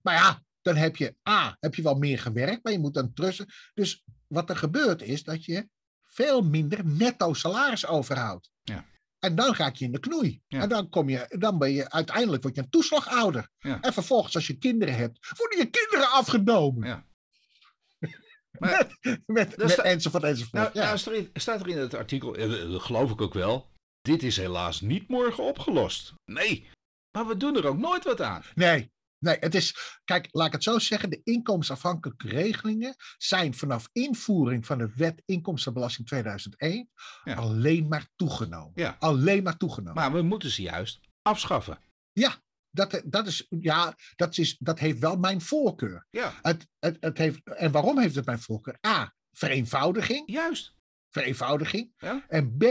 Maar 0.02 0.14
ja, 0.14 0.44
dan 0.62 0.76
heb 0.76 0.96
je 0.96 1.16
A, 1.30 1.58
heb 1.60 1.76
je 1.76 1.82
wel 1.82 1.96
meer 1.96 2.20
gewerkt, 2.20 2.64
maar 2.64 2.74
je 2.74 2.80
moet 2.80 2.94
dan 2.94 3.14
terug. 3.14 3.46
Dus 3.74 4.04
wat 4.28 4.50
er 4.50 4.56
gebeurt 4.58 5.02
is 5.02 5.24
dat 5.24 5.46
je 5.46 5.70
veel 6.02 6.42
minder 6.42 6.86
netto 6.86 7.34
salaris 7.34 7.86
overhoudt. 7.86 8.52
Ja. 8.62 8.86
En 9.20 9.36
dan 9.36 9.56
ga 9.56 9.70
je 9.74 9.86
in 9.86 9.92
de 9.92 10.00
knoei. 10.00 10.42
Ja. 10.48 10.62
En 10.62 10.70
dan, 10.70 10.90
kom 10.90 11.10
je, 11.10 11.36
dan 11.40 11.58
ben 11.58 11.72
je 11.72 11.90
uiteindelijk 11.90 12.44
word 12.44 12.56
je 12.56 12.62
een 12.62 12.70
toeslagouder. 12.70 13.50
Ja. 13.60 13.82
En 13.82 13.94
vervolgens, 13.94 14.36
als 14.36 14.48
je 14.48 14.58
kinderen 14.58 14.96
hebt, 14.96 15.34
worden 15.38 15.58
je 15.58 15.70
kinderen 15.70 16.12
afgenomen. 16.12 16.88
Ja. 16.88 17.06
Maar, 18.60 18.98
met 19.02 19.22
met, 19.26 19.50
Daar 19.50 19.58
met 19.58 19.72
sta- 19.72 19.84
enzovoort 19.84 20.24
enzovoort. 20.24 20.54
nou, 20.54 20.70
ja. 20.74 20.84
nou 20.86 20.98
staat, 21.34 21.60
er, 21.62 21.68
in 21.68 21.78
het 21.78 21.94
artikel, 21.94 22.36
eh, 22.36 22.50
dat 22.72 22.82
geloof 22.82 23.12
ik 23.12 23.22
ook 23.22 23.34
wel, 23.34 23.71
dit 24.02 24.24
is 24.24 24.38
helaas 24.38 24.82
niet 24.82 25.08
morgen 25.08 25.44
opgelost. 25.44 26.14
Nee, 26.26 26.70
maar 27.12 27.28
we 27.28 27.38
doen 27.38 27.56
er 27.58 27.68
ook 27.68 27.78
nooit 27.78 28.04
wat 28.04 28.22
aan. 28.22 28.44
Nee, 28.56 28.92
nee, 29.18 29.38
het 29.40 29.56
is. 29.56 30.00
Kijk, 30.04 30.28
laat 30.32 30.48
ik 30.48 30.54
het 30.54 30.64
zo 30.64 30.80
zeggen. 30.80 31.10
De 31.10 31.22
inkomensafhankelijke 31.24 32.28
regelingen 32.28 32.96
zijn 33.18 33.54
vanaf 33.54 33.90
invoering 33.92 34.66
van 34.66 34.78
de 34.78 34.92
wet 34.96 35.22
inkomstenbelasting 35.26 36.08
2001 36.08 36.90
Ja. 37.24 37.36
alleen 37.36 37.88
maar 37.88 38.10
toegenomen. 38.16 38.72
Ja. 38.76 38.96
Alleen 39.00 39.44
maar 39.44 39.58
toegenomen. 39.58 39.94
Maar 40.02 40.14
we 40.14 40.22
moeten 40.22 40.50
ze 40.50 40.62
juist 40.62 41.00
afschaffen. 41.22 41.80
dat, 42.74 43.02
dat, 43.06 43.28
is, 43.28 43.46
ja, 43.50 43.96
dat, 44.16 44.38
is, 44.38 44.58
dat 44.58 44.80
heeft 44.80 45.00
wel 45.00 45.18
mijn 45.18 45.42
voorkeur. 45.42 46.06
Ja, 46.10 46.34
Het, 46.42 46.68
het, 46.80 46.98
het 47.00 47.18
heeft, 47.18 47.44
en 47.44 47.72
waarom 47.72 48.00
heeft 48.00 48.16
het 48.16 48.26
mijn 48.26 48.40
voorkeur? 48.40 48.78
A. 48.88 49.14
Vereenvoudiging. 49.32 50.32
juist. 50.32 50.76
vereenvoudiging. 51.10 51.94
Ja. 51.98 52.26
En 52.28 52.58
B. 52.58 52.64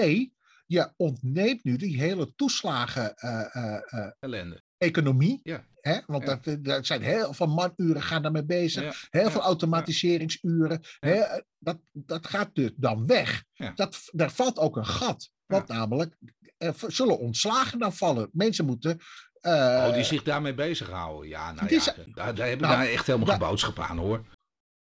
Je 0.71 0.93
ontneemt 0.97 1.65
nu 1.65 1.77
die 1.77 2.01
hele 2.01 2.35
toeslagen. 2.35 3.15
eh, 3.17 3.57
eh, 3.57 3.75
eh, 3.87 4.11
Ellende. 4.19 4.63
economie. 4.79 5.41
Ja. 5.43 5.65
Hè? 5.81 5.99
Want 6.07 6.25
Ja. 6.27 6.39
dat, 6.43 6.65
daar 6.65 6.85
zijn 6.87 7.03
heel 7.03 7.33
veel 7.33 7.47
manuren 7.47 8.03
gaan 8.03 8.23
daarmee 8.23 8.45
bezig. 8.45 8.83
Ja, 8.83 9.21
Heel 9.21 9.31
veel 9.31 9.41
automatiseringsuren. 9.41 10.81
Hè? 11.01 11.23
Dat, 11.59 11.79
dat 11.93 12.27
gaat 12.27 12.55
dus 12.55 12.71
dan 12.77 13.07
weg. 13.07 13.45
Dat, 13.75 14.01
daar 14.13 14.31
valt 14.31 14.59
ook 14.59 14.77
een 14.77 14.87
gat. 14.87 15.31
Want 15.47 15.69
namelijk, 15.69 16.17
er 16.57 16.75
zullen 16.87 17.19
ontslagen 17.19 17.79
dan 17.79 17.93
vallen. 17.93 18.29
Mensen 18.33 18.65
moeten. 18.65 18.99
oh, 19.41 19.95
die 19.95 20.05
zich 20.05 20.23
daarmee 20.23 20.55
bezighouden. 20.55 21.29
Ja, 21.29 21.53
nou 21.53 21.69
die 21.69 21.81
ja, 21.85 21.95
daar, 22.15 22.35
daar 22.35 22.49
hebben 22.49 22.69
Nou, 22.69 22.87
echt 22.87 23.07
helemaal 23.07 23.29
geen 23.29 23.39
boodschap 23.49 23.79
aan 23.79 23.99
hoor. 23.99 24.25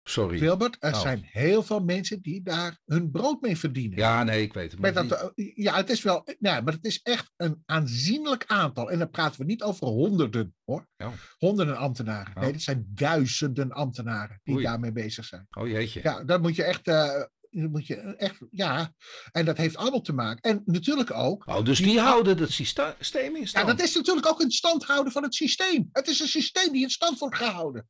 Sorry. 0.09 0.39
Wilbert, 0.39 0.77
er 0.79 0.93
Oh. 0.93 1.01
zijn 1.01 1.21
heel 1.23 1.63
veel 1.63 1.79
mensen 1.79 2.21
die 2.21 2.41
daar 2.41 2.79
hun 2.85 3.11
brood 3.11 3.41
mee 3.41 3.57
verdienen. 3.57 3.97
Ja, 3.97 4.23
nee, 4.23 4.41
ik 4.41 4.53
weet 4.53 4.71
het. 4.71 4.79
maar 4.79 4.93
Met 4.93 5.09
dat, 5.09 5.33
eh, 5.35 5.51
ja, 5.55 5.75
het 5.75 5.89
is 5.89 6.01
wel. 6.01 6.23
Nee, 6.39 6.61
maar 6.61 6.73
het 6.73 6.85
is 6.85 6.99
echt 7.03 7.31
een 7.37 7.63
aanzienlijk 7.65 8.43
aantal. 8.47 8.91
En 8.91 8.99
dan 8.99 9.09
praten 9.09 9.39
we 9.39 9.45
niet 9.45 9.63
over 9.63 9.87
honderden 9.87 10.55
hoor. 10.65 10.87
Ja. 10.97 11.11
Honderden 11.37 11.77
ambtenaren. 11.77 12.41
Nee, 12.41 12.51
het 12.51 12.61
zijn 12.61 12.85
duizenden 12.93 13.71
ambtenaren 13.71 14.39
die 14.43 14.55
Oei. 14.55 14.63
daarmee 14.63 14.91
bezig 14.91 15.25
zijn. 15.25 15.47
Oh 15.57 15.67
jeetje. 15.67 15.99
Ja, 16.03 16.23
dat 16.23 16.41
moet 16.41 16.55
je 16.55 16.63
echt. 16.63 16.87
eh, 16.87 17.21
dat 17.51 17.69
moet 17.71 17.87
je 17.87 17.95
echt 17.95 18.37
ja, 18.51 18.93
en 19.31 19.45
dat 19.45 19.57
heeft 19.57 19.75
allemaal 19.77 20.01
te 20.01 20.13
maken. 20.13 20.41
En 20.51 20.61
natuurlijk 20.65 21.11
ook. 21.11 21.47
Oh, 21.47 21.63
dus 21.65 21.77
die 21.77 21.99
houden 21.99 22.37
het 22.37 22.51
systeem 22.51 23.35
in 23.35 23.41
Ja, 23.41 23.47
stand. 23.47 23.67
dat 23.67 23.81
is 23.81 23.95
natuurlijk 23.95 24.27
ook 24.27 24.41
een 24.41 24.51
stand 24.51 24.83
houden 24.85 25.11
van 25.11 25.23
het 25.23 25.35
systeem. 25.35 25.89
Het 25.91 26.07
is 26.07 26.19
een 26.19 26.27
systeem 26.27 26.71
die 26.71 26.81
in 26.81 26.89
stand 26.89 27.19
wordt 27.19 27.35
gehouden. 27.35 27.87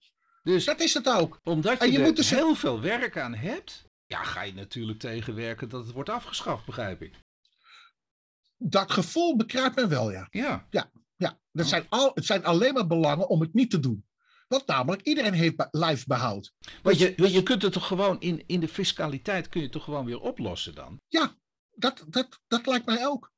Dus 0.49 0.65
Dat 0.65 0.79
is 0.79 0.93
het 0.93 1.09
ook. 1.09 1.39
omdat 1.43 1.77
je, 1.77 1.85
en 1.85 1.91
je 1.91 1.97
er 1.97 2.03
moet 2.03 2.15
dus- 2.15 2.29
heel 2.29 2.55
veel 2.55 2.81
werk 2.81 3.17
aan 3.17 3.33
hebt, 3.35 3.85
ja, 4.05 4.23
ga 4.23 4.41
je 4.41 4.53
natuurlijk 4.53 4.99
tegenwerken 4.99 5.69
dat 5.69 5.83
het 5.85 5.93
wordt 5.93 6.09
afgeschaft, 6.09 6.65
begrijp 6.65 7.01
ik. 7.01 7.13
Dat 8.57 8.91
gevoel 8.91 9.35
bekruipt 9.35 9.75
men 9.75 9.89
wel, 9.89 10.11
ja. 10.11 10.27
Ja, 10.29 10.67
Ja, 11.15 11.39
dat 11.51 11.65
Oh. 11.65 11.71
zijn 11.71 11.85
al, 11.89 12.11
het 12.13 12.25
zijn 12.25 12.45
alleen 12.45 12.73
maar 12.73 12.87
belangen 12.87 13.27
om 13.27 13.41
het 13.41 13.53
niet 13.53 13.69
te 13.71 13.79
doen. 13.79 14.07
Want 14.47 14.65
namelijk, 14.67 15.01
iedereen 15.01 15.33
heeft 15.33 15.55
be- 15.55 15.67
lijfsbehoud. 15.71 16.53
want 16.83 16.97
je, 16.99 17.13
want 17.17 17.33
je 17.33 17.43
kunt 17.43 17.61
het 17.61 17.73
toch 17.73 17.87
gewoon 17.87 18.19
in, 18.19 18.43
in 18.47 18.59
de 18.59 18.67
fiscaliteit 18.67 19.49
kun 19.49 19.59
je 19.59 19.65
het 19.65 19.75
toch 19.75 19.83
gewoon 19.83 20.05
weer 20.05 20.19
oplossen 20.19 20.75
dan? 20.75 21.01
Dat, 21.75 22.05
dat, 22.07 22.39
dat 22.47 22.65
lijkt 22.65 22.85
mij 22.85 23.07
ook. 23.07 23.31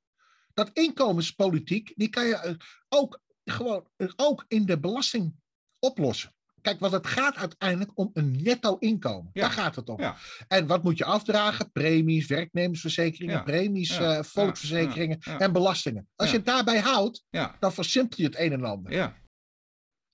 Dat 0.53 0.69
inkomenspolitiek, 0.73 1.93
die 1.95 2.09
kan 2.09 2.25
je 2.25 2.35
eh, 2.35 2.53
ook 2.89 3.19
gewoon 3.45 3.87
eh, 3.95 4.07
ook 4.15 4.45
in 4.47 4.65
de 4.65 4.79
belasting 4.79 5.35
oplossen. 5.79 6.35
Kijk, 6.61 6.79
want 6.79 6.93
het 6.93 7.07
gaat 7.07 7.35
uiteindelijk 7.35 7.91
om 7.97 8.09
een 8.13 8.41
netto 8.43 8.77
inkomen. 8.77 9.29
Ja. 9.33 9.41
Daar 9.41 9.51
gaat 9.51 9.75
het 9.75 9.89
om. 9.89 9.99
Ja. 10.01 10.17
En 10.47 10.67
wat 10.67 10.83
moet 10.83 10.97
je 10.97 11.05
afdragen? 11.05 11.71
Premies, 11.71 12.27
werknemersverzekeringen, 12.27 13.35
Ja. 13.35 13.43
premies, 13.43 13.97
Ja. 13.97 14.17
eh, 14.17 14.23
volksverzekeringen 14.23 15.19
en 15.19 15.51
belastingen. 15.53 16.07
Als 16.15 16.29
je 16.31 16.37
het 16.37 16.45
daarbij 16.45 16.79
houdt, 16.79 17.23
dan 17.59 17.73
versimpel 17.73 18.17
je 18.21 18.25
het 18.25 18.39
een 18.39 18.51
en 18.51 18.63
ander. 18.63 18.91
ja, 18.91 19.19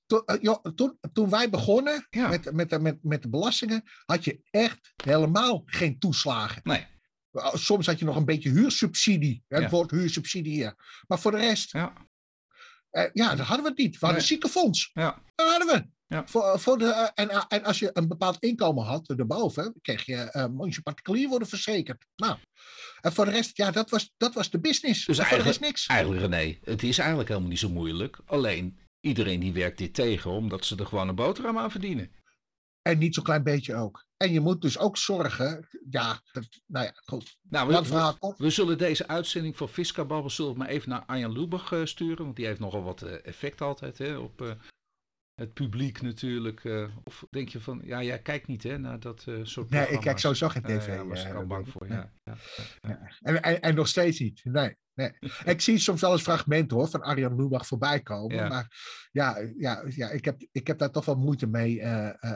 Toen, 0.05 0.21
eh, 0.25 0.41
joh, 0.41 0.63
toen, 0.75 0.97
toen 1.13 1.29
wij 1.29 1.49
begonnen 1.49 2.07
met, 2.09 2.51
met, 2.53 2.69
de- 2.69 2.79
met, 2.79 3.03
met 3.03 3.21
de 3.21 3.29
belastingen, 3.29 3.83
had 4.05 4.23
je 4.23 4.41
echt 4.49 4.93
helemaal 5.03 5.63
geen 5.65 5.99
toeslagen. 5.99 6.61
nee. 6.63 6.85
Uh, 7.31 7.53
Soms 7.55 7.85
had 7.85 7.99
je 7.99 8.05
nog 8.05 8.15
een 8.15 8.25
beetje 8.25 8.49
huursubsidie. 8.49 9.43
Het 9.47 9.69
woord 9.69 9.91
huursubsidie 9.91 10.53
hier. 10.53 11.01
Maar 11.07 11.19
voor 11.19 11.31
de 11.31 11.37
rest, 11.37 11.71
Ja, 11.71 11.93
eh, 12.89 13.09
ja, 13.13 13.35
dat 13.35 13.45
hadden 13.45 13.63
we 13.65 13.69
het 13.69 13.77
niet. 13.79 13.91
We 13.93 13.97
hadden 13.99 14.17
Nee. 14.17 14.27
ziekenfonds. 14.27 14.89
ja, 14.93 15.21
Dat 15.35 15.49
hadden 15.49 15.67
we. 15.67 15.89
Ja. 16.07 16.27
Voor, 16.27 16.59
voor 16.59 16.77
de, 16.77 16.85
eh, 16.85 17.07
en, 17.13 17.29
eh, 17.29 17.43
en 17.47 17.63
als 17.63 17.79
je 17.79 17.89
een 17.93 18.07
bepaald 18.07 18.37
inkomen 18.39 18.85
had, 18.85 19.09
erboven, 19.09 19.73
kreeg 19.81 20.05
je, 20.05 20.15
eh 20.15 20.45
moest 20.45 20.75
je 20.75 20.81
particulier 20.81 21.29
worden 21.29 21.47
verzekerd. 21.47 22.05
Nou, 22.15 22.37
en 23.01 23.13
voor 23.13 23.25
de 23.25 23.31
rest, 23.31 23.57
ja, 23.57 23.71
dat 23.71 23.89
was, 23.89 24.11
dat 24.17 24.33
was 24.33 24.49
de 24.49 24.59
business. 24.59 25.05
Dus 25.05 25.17
En 25.17 25.25
eigenlijk- 25.25 25.59
niks. 25.59 25.87
eigenlijk 25.87 26.21
René, 26.21 26.57
het 26.61 26.83
is 26.83 26.97
eigenlijk 26.97 27.29
helemaal 27.29 27.49
niet 27.49 27.59
zo 27.59 27.69
moeilijk. 27.69 28.19
Alleen, 28.25 28.79
iedereen 28.99 29.39
die 29.39 29.53
werkt 29.53 29.77
dit 29.77 29.93
tegen, 29.93 30.31
omdat 30.31 30.65
ze 30.65 30.75
er 30.75 30.85
gewoon 30.85 31.07
een 31.07 31.15
boterham 31.15 31.57
aan 31.57 31.71
verdienen. 31.71 32.11
En 32.81 32.97
niet 32.97 33.15
zo'n 33.15 33.23
klein 33.23 33.43
beetje 33.43 33.75
ook. 33.75 34.05
En 34.17 34.31
je 34.31 34.39
moet 34.39 34.61
dus 34.61 34.77
ook 34.77 34.97
zorgen, 34.97 35.67
ja, 35.89 36.21
dat, 36.31 36.47
nou 36.65 36.85
ja, 36.85 36.91
goed. 37.05 37.37
Nou, 37.49 37.67
we, 37.67 38.33
we 38.37 38.49
zullen 38.49 38.77
deze 38.77 39.07
uitzending 39.07 39.57
van 39.57 39.69
Fisca 39.69 40.05
Babbel 40.05 40.29
zullen 40.29 40.51
we 40.51 40.57
maar 40.57 40.67
even 40.67 40.89
naar 40.89 41.05
Arjan 41.05 41.31
Lubach 41.31 41.71
eh, 41.71 41.85
sturen. 41.85 42.23
Want 42.23 42.35
die 42.35 42.45
heeft 42.45 42.59
nogal 42.59 42.83
wat 42.83 43.01
eh, 43.01 43.25
effect 43.25 43.61
altijd 43.61 43.97
hè, 43.97 44.17
op 44.17 44.41
eh, 44.41 44.51
het 45.37 45.53
publiek 45.53 46.01
natuurlijk. 46.01 46.63
eh. 46.63 46.87
of 47.03 47.25
denk 47.29 47.49
je 47.49 47.59
van, 47.59 47.81
ja, 47.83 48.03
jij 48.03 48.21
kijkt 48.21 48.47
niet 48.47 48.63
hè, 48.63 48.77
naar 48.77 48.99
dat 48.99 49.23
eh, 49.27 49.39
soort 49.43 49.69
Nee, 49.69 49.87
ik 49.87 49.99
kijk 49.99 50.19
sowieso 50.19 50.49
geen 50.49 50.61
tv. 50.61 50.87
ja, 50.87 51.05
was 51.05 51.23
ik 51.23 51.29
eh, 51.29 51.35
al 51.35 51.45
bang 51.45 51.69
voor, 51.69 51.87
ja. 51.87 52.13
ja, 52.23 52.35
ja. 52.81 53.09
En, 53.21 53.41
en, 53.41 53.61
en 53.61 53.75
nog 53.75 53.87
steeds 53.87 54.19
niet. 54.19 54.41
Nee, 54.43 54.75
nee. 54.93 55.11
Ik 55.45 55.61
zie 55.61 55.77
soms 55.77 56.01
wel 56.01 56.11
eens 56.11 56.21
fragmenten 56.21 56.77
hoor, 56.77 56.87
van 56.87 57.01
Arjan 57.01 57.35
Lubach 57.35 57.67
voorbij 57.67 58.01
komen. 58.01 58.47
Maar 58.47 58.75
ja, 59.11 59.37
ja, 59.57 59.83
ja 59.87 60.09
ik, 60.09 60.25
heb, 60.25 60.47
ik 60.51 60.67
heb 60.67 60.77
daar 60.77 60.91
toch 60.91 61.05
wel 61.05 61.15
moeite 61.15 61.47
mee 61.47 61.81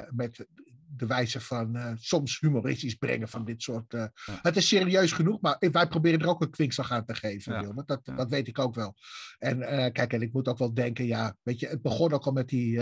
met 0.10 0.48
de 0.95 1.06
wijze 1.06 1.39
van 1.41 1.75
eh, 1.75 1.91
soms 1.95 2.39
humoristisch 2.39 2.95
brengen 2.95 3.27
van 3.27 3.45
dit 3.45 3.62
soort. 3.62 3.93
eh, 3.93 4.06
Ja. 4.25 4.39
Het 4.41 4.58
is 4.58 4.67
serieus 4.67 5.12
genoeg, 5.12 5.41
maar 5.41 5.56
wij 5.71 5.88
proberen 5.88 6.19
er 6.19 6.27
ook 6.27 6.41
een 6.41 6.49
kwinkslag 6.49 6.91
aan 6.91 7.06
te 7.06 7.15
geven. 7.15 7.54
Ja. 7.54 7.84
Dat, 7.86 7.99
Ja. 8.04 8.15
dat 8.15 8.30
weet 8.30 8.47
ik 8.47 8.60
ook 8.60 8.75
wel. 8.75 8.95
En 9.38 9.62
eh, 9.62 9.91
kijk, 9.91 10.13
en 10.13 10.21
ik 10.21 10.34
moet 10.34 10.47
ook 10.47 10.58
wel 10.58 10.73
denken, 10.73 11.06
ja, 11.06 11.36
weet 11.41 11.60
je, 11.60 11.67
het 11.67 11.82
begon 11.82 12.12
ook 12.13 12.25
al 12.25 12.32
met 12.32 12.47
die, 12.47 12.80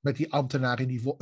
met 0.00 0.16
die 0.16 0.32
ambtenaar 0.32 0.80
in, 0.80 0.88
die, 0.88 1.16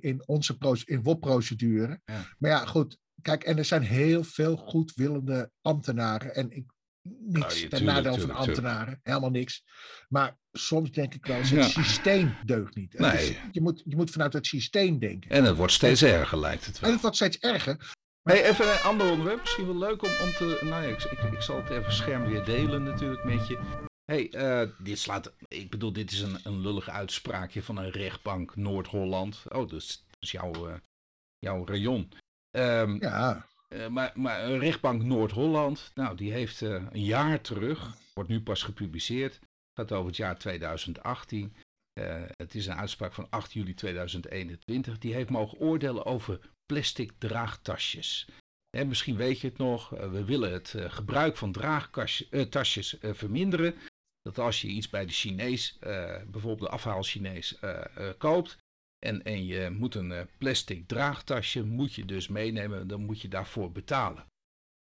in 0.00 0.22
onze 0.26 0.56
in 0.84 1.02
WOP-procedure. 1.02 2.00
Maar 2.38 2.50
ja, 2.50 2.64
goed. 2.66 2.98
Kijk, 3.22 3.44
en 3.44 3.58
er 3.58 3.64
zijn 3.64 3.82
heel 3.82 4.24
veel 4.24 4.56
goedwillende 4.56 5.50
ambtenaren. 5.60 6.34
En 6.34 6.50
ik, 6.50 6.72
niks 7.20 7.60
ja, 7.62 7.68
ten 7.68 7.84
nadele 7.84 8.08
van 8.10 8.18
tuurlijk, 8.18 8.38
ambtenaren. 8.38 9.00
Helemaal 9.02 9.30
niks. 9.30 9.64
Maar 10.08 10.38
soms 10.52 10.90
denk 10.90 11.14
ik 11.14 11.26
wel 11.26 11.36
eens, 11.36 11.50
Ja. 11.50 11.56
het 11.62 11.70
systeem 11.70 12.34
deugt 12.44 12.74
niet. 12.74 12.92
Het 12.92 13.00
Nee. 13.00 13.28
is- 13.30 13.36
je, 13.52 13.60
moet, 13.60 13.82
je 13.84 13.96
moet 13.96 14.10
vanuit 14.10 14.32
het 14.32 14.46
systeem 14.46 14.98
denken. 14.98 15.30
En 15.30 15.44
het 15.44 15.56
wordt 15.56 15.72
steeds 15.72 16.02
erger, 16.02 16.38
lijkt 16.38 16.66
het 16.66 16.74
En 16.76 16.80
wel. 16.82 16.90
het 16.92 17.00
wordt 17.00 17.16
steeds 17.16 17.38
erger. 17.38 17.92
Hey, 18.22 18.44
even 18.44 18.72
een 18.72 18.80
ander 18.82 19.10
onderwerp. 19.10 19.40
Misschien 19.40 19.66
wel 19.66 19.78
leuk 19.78 20.02
om, 20.02 20.10
om 20.22 20.32
te. 20.32 20.58
Nou 20.62 20.82
ja, 20.82 20.88
ik, 20.88 21.02
ik, 21.02 21.32
ik 21.32 21.40
zal 21.42 21.56
het 21.56 21.70
even 21.70 21.92
scherm 21.92 22.24
weer 22.26 22.44
delen 22.44 22.82
natuurlijk 22.82 23.24
met 23.24 23.46
je. 23.46 23.58
hey, 24.04 24.30
eh, 24.30 24.68
dit 24.78 24.98
slaat. 24.98 25.32
Ik 25.48 25.70
bedoel, 25.70 25.92
dit 25.92 26.12
is 26.12 26.20
een, 26.20 26.38
een 26.42 26.60
lullig 26.60 26.88
uitspraakje 26.88 27.62
van 27.62 27.76
een 27.76 27.90
rechtbank 27.90 28.56
Noord-Holland. 28.56 29.42
Oh, 29.48 29.68
dus 29.68 30.06
is 30.18 30.30
jouw, 30.30 30.68
eh, 30.68 30.74
jouw 31.38 31.66
rayon. 31.66 32.08
Ehm, 32.50 32.96
Ja, 33.00 33.46
eh, 33.74 33.88
maar, 33.88 34.12
maar 34.14 34.44
een 34.44 34.58
rechtbank 34.58 35.02
Noord-Holland, 35.02 35.90
nou, 35.94 36.16
die 36.16 36.32
heeft 36.32 36.62
eh, 36.62 36.70
een 36.70 37.04
jaar 37.04 37.40
terug, 37.40 37.96
wordt 38.14 38.30
nu 38.30 38.40
pas 38.40 38.62
gepubliceerd, 38.62 39.40
gaat 39.74 39.92
over 39.92 40.06
het 40.06 40.16
jaar 40.16 40.38
2018. 40.38 41.54
Eh, 41.94 42.22
het 42.36 42.54
is 42.54 42.66
een 42.66 42.74
uitspraak 42.74 43.12
van 43.12 43.26
8 43.30 43.52
juli 43.52 43.74
2021. 43.74 44.98
Die 44.98 45.14
heeft 45.14 45.30
mogen 45.30 45.58
oordelen 45.58 46.04
over 46.04 46.40
plastic 46.66 47.12
draagtasjes. 47.18 48.28
En 48.70 48.88
misschien 48.88 49.16
weet 49.16 49.40
je 49.40 49.48
het 49.48 49.58
nog, 49.58 49.94
eh, 49.94 50.10
we 50.10 50.24
willen 50.24 50.52
het 50.52 50.74
eh, 50.74 50.90
gebruik 50.90 51.36
van 51.36 51.52
draagtasjes 51.52 52.96
verminderen. 53.00 53.74
dat 54.22 54.38
als 54.38 54.60
je 54.60 54.68
iets 54.68 54.90
bij 54.90 55.06
de 55.06 55.12
Chinees, 55.12 55.78
bijvoorbeeld 56.26 56.60
de 56.60 56.68
afhaal 56.68 57.02
Chinees, 57.02 57.58
koopt, 58.18 58.56
en, 59.04 59.24
en 59.24 59.46
je 59.46 59.70
moet 59.70 59.94
een 59.94 60.28
plastic 60.38 60.88
draagtasje, 60.88 61.64
moet 61.64 61.94
je 61.94 62.04
dus 62.04 62.28
meenemen, 62.28 62.88
dan 62.88 63.04
moet 63.04 63.20
je 63.20 63.28
daarvoor 63.28 63.72
betalen. 63.72 64.26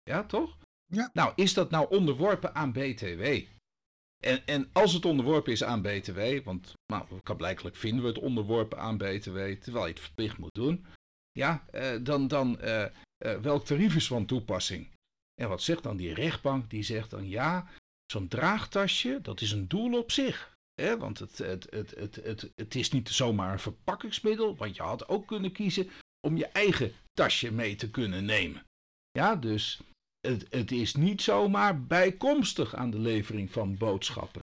Ja, 0.03 0.25
toch? 0.25 0.57
Ja. 0.87 1.11
Nou, 1.13 1.33
is 1.37 1.55
dat 1.55 1.71
nou 1.71 1.91
onderworpen 1.91 2.55
aan 2.55 2.73
BTW? 2.73 3.23
En, 4.25 4.47
en 4.47 4.69
als 4.73 4.93
het 4.93 5.05
onderworpen 5.05 5.53
is 5.53 5.65
aan 5.65 5.83
BTW, 5.83 6.45
want 6.45 6.75
nou, 6.93 7.21
blijkbaar 7.37 7.73
vinden 7.73 8.03
we 8.03 8.09
het 8.09 8.19
onderworpen 8.19 8.79
aan 8.79 8.99
BTW, 8.99 9.39
terwijl 9.39 9.87
je 9.87 9.93
het 9.93 10.01
verplicht 10.01 10.39
moet 10.39 10.55
doen, 10.55 10.87
ja, 11.33 11.65
eh, 11.71 11.97
dan, 12.03 12.29
dan 12.29 12.59
uh, 12.63 12.87
welk 13.19 13.65
tarief 13.65 13.95
is 13.95 14.07
van 14.07 14.27
toepassing? 14.27 14.89
En 15.35 15.49
wat 15.49 15.63
zegt 15.63 15.83
dan 15.83 15.97
die 15.97 16.15
rechtbank? 16.15 16.71
Die 16.71 16.83
zegt 16.83 17.11
dan 17.11 17.29
ja, 17.29 17.69
zo'n 18.13 18.29
draagtasje, 18.29 19.19
dat 19.23 19.41
is 19.41 19.53
een 19.53 19.69
doel 19.69 19.99
op 19.99 20.11
zich. 20.11 20.54
Hè? 20.83 20.99
Want 20.99 21.19
het, 21.19 21.39
het, 21.39 21.71
het, 21.71 21.91
het, 21.91 22.17
het, 22.17 22.51
het 22.55 22.75
is 22.75 22.91
niet 22.91 23.09
zomaar 23.09 23.53
een 23.53 23.59
verpakkingsmiddel, 23.59 24.57
want 24.57 24.77
je 24.77 24.83
had 24.83 25.09
ook 25.09 25.27
kunnen 25.27 25.53
kiezen 25.53 25.91
om 26.27 26.37
je 26.37 26.47
eigen 26.47 26.93
tasje 27.13 27.53
mee 27.53 27.75
te 27.75 27.91
kunnen 27.91 28.25
nemen. 28.25 28.65
Ja, 29.11 29.37
dus 29.37 29.81
het, 30.21 30.47
het 30.51 30.73
is 30.73 30.95
niet 30.95 31.23
zomaar 31.23 31.85
bijkomstig 31.85 32.75
aan 32.75 32.91
de 32.91 32.99
levering 32.99 33.53
van 33.53 33.77
boodschappen. 33.77 34.41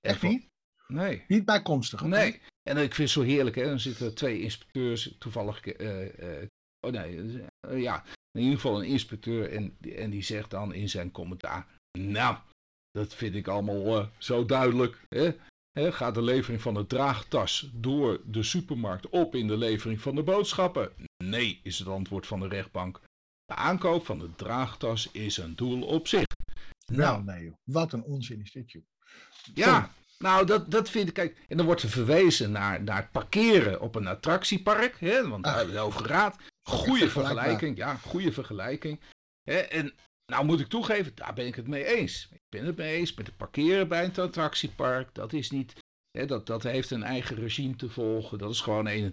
Echt 0.00 0.22
niet? 0.22 0.46
Nee. 0.86 1.24
Niet 1.28 1.44
bijkomstig? 1.44 2.02
Nee. 2.02 2.40
En 2.62 2.76
ik 2.76 2.94
vind 2.94 3.08
het 3.08 3.10
zo 3.18 3.22
heerlijk, 3.22 3.56
hè. 3.56 3.64
Dan 3.64 3.80
zitten 3.80 4.14
twee 4.14 4.40
inspecteurs, 4.40 5.14
toevallig... 5.18 5.80
Uh, 5.80 6.18
uh, 6.18 6.46
oh 6.86 6.92
nee, 6.92 7.16
uh, 7.16 7.82
ja, 7.82 8.04
in 8.30 8.40
ieder 8.40 8.54
geval 8.54 8.82
een 8.82 8.88
inspecteur. 8.88 9.50
En, 9.50 9.76
en 9.80 10.10
die 10.10 10.22
zegt 10.22 10.50
dan 10.50 10.74
in 10.74 10.88
zijn 10.88 11.10
commentaar... 11.10 11.66
Nou, 11.98 12.36
dat 12.90 13.14
vind 13.14 13.34
ik 13.34 13.48
allemaal 13.48 14.10
zo 14.18 14.44
duidelijk. 14.44 15.04
Hè? 15.08 15.36
Gaat 15.74 16.14
de 16.14 16.22
levering 16.22 16.62
van 16.62 16.74
de 16.74 16.86
draagtas 16.86 17.70
door 17.72 18.20
de 18.24 18.42
supermarkt 18.42 19.08
op 19.08 19.34
in 19.34 19.46
de 19.46 19.56
levering 19.56 20.00
van 20.00 20.14
de 20.14 20.22
boodschappen? 20.22 20.92
Nee, 21.24 21.60
is 21.62 21.78
het 21.78 21.88
antwoord 21.88 22.26
van 22.26 22.40
de 22.40 22.48
rechtbank. 22.48 23.00
De 23.44 23.54
aankoop 23.54 24.06
van 24.06 24.18
de 24.18 24.34
draagtas 24.34 25.10
is 25.10 25.36
een 25.36 25.56
doel 25.56 25.82
op 25.82 26.08
zich. 26.08 26.24
Nou, 26.86 27.24
nee, 27.24 27.44
joh. 27.44 27.54
wat 27.64 27.92
een 27.92 28.02
onzin 28.02 28.40
is 28.40 28.52
dit, 28.52 28.72
joh. 28.72 28.82
Ja, 29.54 29.90
nou, 30.18 30.46
dat, 30.46 30.70
dat 30.70 30.90
vind 30.90 31.08
ik. 31.08 31.14
Kijk, 31.14 31.44
en 31.48 31.56
dan 31.56 31.66
wordt 31.66 31.82
er 31.82 31.88
verwezen 31.88 32.50
naar, 32.50 32.82
naar 32.82 32.96
het 32.96 33.10
parkeren 33.10 33.80
op 33.80 33.94
een 33.94 34.06
attractiepark, 34.06 35.00
hè, 35.00 35.28
want 35.28 35.44
daar 35.44 35.56
hebben 35.56 35.74
we 35.74 35.80
het 35.80 35.88
over 35.88 36.04
gehad. 36.04 36.36
Goede 36.62 37.10
vergelijking, 37.10 37.76
ja, 37.76 37.94
goede 37.94 38.32
vergelijking. 38.32 39.00
Hè, 39.42 39.56
en 39.58 39.92
nou 40.32 40.44
moet 40.44 40.60
ik 40.60 40.66
toegeven, 40.66 41.12
daar 41.14 41.34
ben 41.34 41.46
ik 41.46 41.54
het 41.54 41.66
mee 41.68 41.84
eens. 41.84 42.28
Ik 42.32 42.40
ben 42.48 42.66
het 42.66 42.76
mee 42.76 42.94
eens 42.94 43.14
met 43.14 43.26
het 43.26 43.36
parkeren 43.36 43.88
bij 43.88 44.04
een 44.04 44.16
attractiepark. 44.16 45.14
Dat 45.14 45.32
is 45.32 45.50
niet. 45.50 45.72
Hè, 46.10 46.26
dat, 46.26 46.46
dat 46.46 46.62
heeft 46.62 46.90
een 46.90 47.02
eigen 47.02 47.36
regime 47.36 47.76
te 47.76 47.90
volgen. 47.90 48.38
Dat 48.38 48.50
is 48.50 48.60
gewoon 48.60 49.12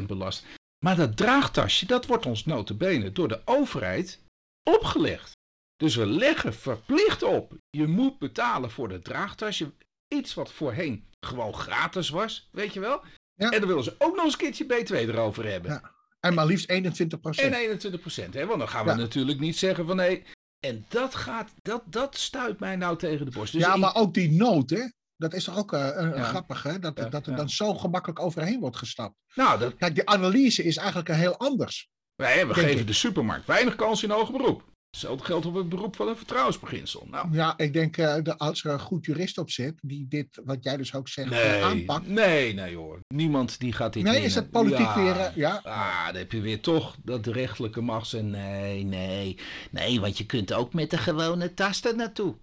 21% 0.00 0.02
belast. 0.06 0.44
Maar 0.84 0.96
dat 0.96 1.16
draagtasje, 1.16 1.86
dat 1.86 2.06
wordt 2.06 2.26
ons 2.26 2.44
notabene 2.44 3.12
door 3.12 3.28
de 3.28 3.40
overheid 3.44 4.20
opgelegd. 4.62 5.32
Dus 5.76 5.96
we 5.96 6.06
leggen 6.06 6.54
verplicht 6.54 7.22
op. 7.22 7.52
Je 7.70 7.86
moet 7.86 8.18
betalen 8.18 8.70
voor 8.70 8.88
de 8.88 9.00
draagtasje. 9.00 9.72
Iets 10.08 10.34
wat 10.34 10.52
voorheen 10.52 11.04
gewoon 11.20 11.54
gratis 11.54 12.08
was, 12.08 12.48
weet 12.52 12.72
je 12.72 12.80
wel. 12.80 13.02
Ja. 13.34 13.50
En 13.50 13.58
dan 13.58 13.68
willen 13.68 13.84
ze 13.84 13.94
ook 13.98 14.14
nog 14.14 14.24
eens 14.24 14.32
een 14.32 14.38
keertje 14.38 14.64
B2 14.64 15.08
erover 15.08 15.50
hebben. 15.50 15.70
Ja. 15.70 15.96
En 16.20 16.34
maar 16.34 16.46
liefst 16.46 16.72
21% 16.72 16.74
En 16.74 17.52
21 17.52 18.34
hè? 18.34 18.46
want 18.46 18.58
dan 18.58 18.68
gaan 18.68 18.86
we 18.86 18.94
natuurlijk 18.94 19.40
niet 19.40 19.56
zeggen 19.56 19.86
van 19.86 19.96
nee. 19.96 20.22
En 20.60 20.86
dat 20.88 21.14
gaat, 21.14 21.50
dat, 21.62 21.82
dat 21.86 22.16
stuit 22.16 22.60
mij 22.60 22.76
nou 22.76 22.98
tegen 22.98 23.26
de 23.26 23.32
borst. 23.32 23.52
Dus 23.52 23.62
ja, 23.62 23.76
maar 23.76 23.94
ook 23.94 24.14
die 24.14 24.30
nood, 24.30 24.70
hè? 24.70 24.82
Dat 25.16 25.34
is 25.34 25.44
toch 25.44 25.58
ook 25.58 25.72
uh, 25.72 26.24
grappig, 26.24 26.62
hè? 26.62 26.78
Dat, 26.78 26.96
dat 26.96 27.26
er 27.26 27.36
dan 27.36 27.50
zo 27.50 27.74
gemakkelijk 27.74 28.20
overheen 28.20 28.60
wordt 28.60 28.76
gestapt. 28.76 29.14
Nou, 29.34 29.58
dat... 29.58 29.76
Kijk, 29.76 29.94
die 29.94 30.08
analyse 30.08 30.64
is 30.64 30.76
eigenlijk 30.76 31.08
een 31.08 31.14
heel 31.14 31.36
anders. 31.36 31.88
Wij, 32.14 32.46
we 32.46 32.54
geven 32.54 32.86
de 32.86 32.92
supermarkt 32.92 33.46
weinig 33.46 33.74
kans 33.74 34.02
in 34.02 34.10
hoger 34.10 34.32
beroep. 34.32 34.64
Hetzelfde 34.90 35.24
geldt 35.24 35.46
op 35.46 35.54
het 35.54 35.68
beroep 35.68 35.96
van 35.96 36.08
een 36.08 36.16
vertrouwensbeginsel. 36.16 37.06
Nou. 37.10 37.32
Ja, 37.32 37.58
ik 37.58 37.72
denk 37.72 37.96
uh, 37.96 38.16
de, 38.22 38.38
als 38.38 38.64
er 38.64 38.72
een 38.72 38.80
goed 38.80 39.04
jurist 39.04 39.38
op 39.38 39.50
zit, 39.50 39.74
die 39.82 40.06
dit, 40.08 40.40
wat 40.44 40.64
jij 40.64 40.76
dus 40.76 40.94
ook 40.94 41.08
zegt, 41.08 41.30
nee, 41.30 41.62
aanpakt. 41.62 42.06
Nee, 42.06 42.54
nee 42.54 42.76
hoor. 42.76 43.00
Niemand 43.14 43.60
die 43.60 43.72
gaat 43.72 43.92
dit 43.92 44.02
Nee, 44.02 44.22
is 44.22 44.34
het 44.34 44.50
politiek 44.50 44.78
ja, 44.78 45.02
weer, 45.02 45.32
ja. 45.34 45.60
Ah, 45.64 46.06
dan 46.06 46.16
heb 46.16 46.32
je 46.32 46.40
weer 46.40 46.60
toch 46.60 46.96
dat 47.02 47.24
de 47.24 47.32
rechtelijke 47.32 47.80
macht 47.80 48.08
zegt, 48.08 48.24
nee, 48.24 48.84
nee. 48.84 49.38
Nee, 49.70 50.00
want 50.00 50.18
je 50.18 50.26
kunt 50.26 50.52
ook 50.52 50.72
met 50.72 50.90
de 50.90 50.98
gewone 50.98 51.54
tasten 51.54 51.96
naartoe. 51.96 52.36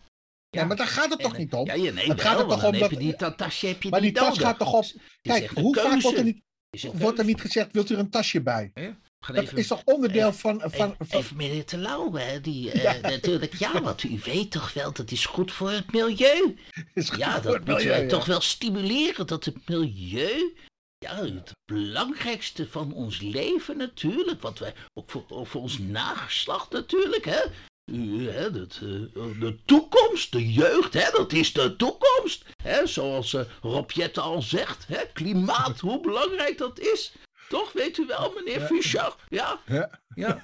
Ja, 0.50 0.66
maar 0.66 0.78
daar 0.78 0.88
gaat 0.88 1.10
het 1.10 1.20
toch 1.20 1.38
niet 1.38 1.54
om? 1.54 1.66
Ja, 1.66 1.74
ja 1.74 1.92
nee, 1.92 2.08
het 2.08 2.22
gaat 2.22 2.40
er 2.40 2.48
toch 2.48 2.64
om 2.64 2.80
dat... 2.80 2.90
Die, 2.90 3.16
dat 3.18 3.38
tasje 3.38 3.68
heb 3.68 3.84
je 3.84 3.90
maar 3.90 4.02
die 4.02 4.12
tas 4.12 4.38
gaat 4.38 4.60
toch 4.60 4.74
op... 4.74 4.86
Kijk, 5.22 5.50
hoe 5.50 5.76
vaak 5.76 6.02
wordt 6.02 6.18
er, 6.18 6.24
niet, 6.24 6.42
wordt 6.94 7.20
er 7.20 7.26
niet 7.26 7.42
gezegd, 7.42 7.72
wilt 7.72 7.90
u 7.90 7.96
een 7.96 8.10
tasje 8.10 8.42
bij? 8.42 8.72
Ja? 8.74 8.98
Dat 9.34 9.44
even, 9.44 9.58
is 9.58 9.68
toch 9.68 9.82
onderdeel 9.84 10.28
even, 10.28 10.40
van, 10.40 10.60
van, 10.60 10.96
van... 11.00 11.20
Even 11.20 11.38
meneer 11.38 11.66
Te 11.66 11.78
Lauwe, 11.78 12.42
die 12.42 12.74
uh, 12.74 12.84
ja. 12.84 12.98
natuurlijk... 13.02 13.56
Ja, 13.56 13.82
want 13.82 14.04
u 14.04 14.20
weet 14.24 14.52
toch 14.52 14.74
wel, 14.74 14.94
dat 14.94 15.12
is 15.12 15.26
goed 15.26 15.52
voor 15.52 15.72
het 15.72 15.92
milieu. 15.92 16.58
ja, 16.94 17.40
dat 17.40 17.52
moeten 17.52 17.74
milieu, 17.74 17.90
wij 17.90 18.04
ja. 18.04 18.10
toch 18.10 18.26
wel 18.26 18.42
stimuleren, 18.42 19.28
dat 19.28 19.46
het 19.46 19.70
milieu... 19.70 20.54
Ja, 20.98 21.16
het 21.16 21.52
belangrijkste 21.66 22.68
van 22.68 22.94
ons 22.94 23.22
leven 23.22 23.78
natuurlijk. 23.78 24.42
Wat 24.42 24.60
wij, 24.60 24.74
ook 24.94 25.12
voor, 25.12 25.48
voor 25.48 25.62
ons 25.62 25.78
nageslacht 25.78 26.72
natuurlijk, 26.72 27.26
hè. 27.26 27.42
U, 27.92 28.30
hè, 28.30 28.52
dat, 28.52 28.80
uh, 28.84 28.90
de 29.40 29.58
toekomst, 29.66 30.32
de 30.32 30.54
jeugd, 30.54 30.94
hè, 30.94 31.12
dat 31.12 31.34
is 31.34 31.54
de 31.54 31.76
toekomst. 31.76 32.46
Hè, 32.64 32.88
zoals 32.88 33.34
uh, 33.34 33.42
Rob 33.62 33.92
Jette 33.92 34.22
al 34.22 34.42
zegt, 34.42 34.88
hè, 34.88 35.02
klimaat, 35.14 35.80
hoe 35.80 36.00
belangrijk 36.00 36.58
dat 36.58 36.80
is. 36.80 37.14
Toch, 37.48 37.72
weet 37.72 37.98
u 37.98 38.06
wel, 38.06 38.34
meneer 38.36 38.60
ja. 38.60 38.66
Fischer? 38.66 39.16
Ja? 39.30 39.60
Ja. 39.66 39.90
ja. 40.16 40.44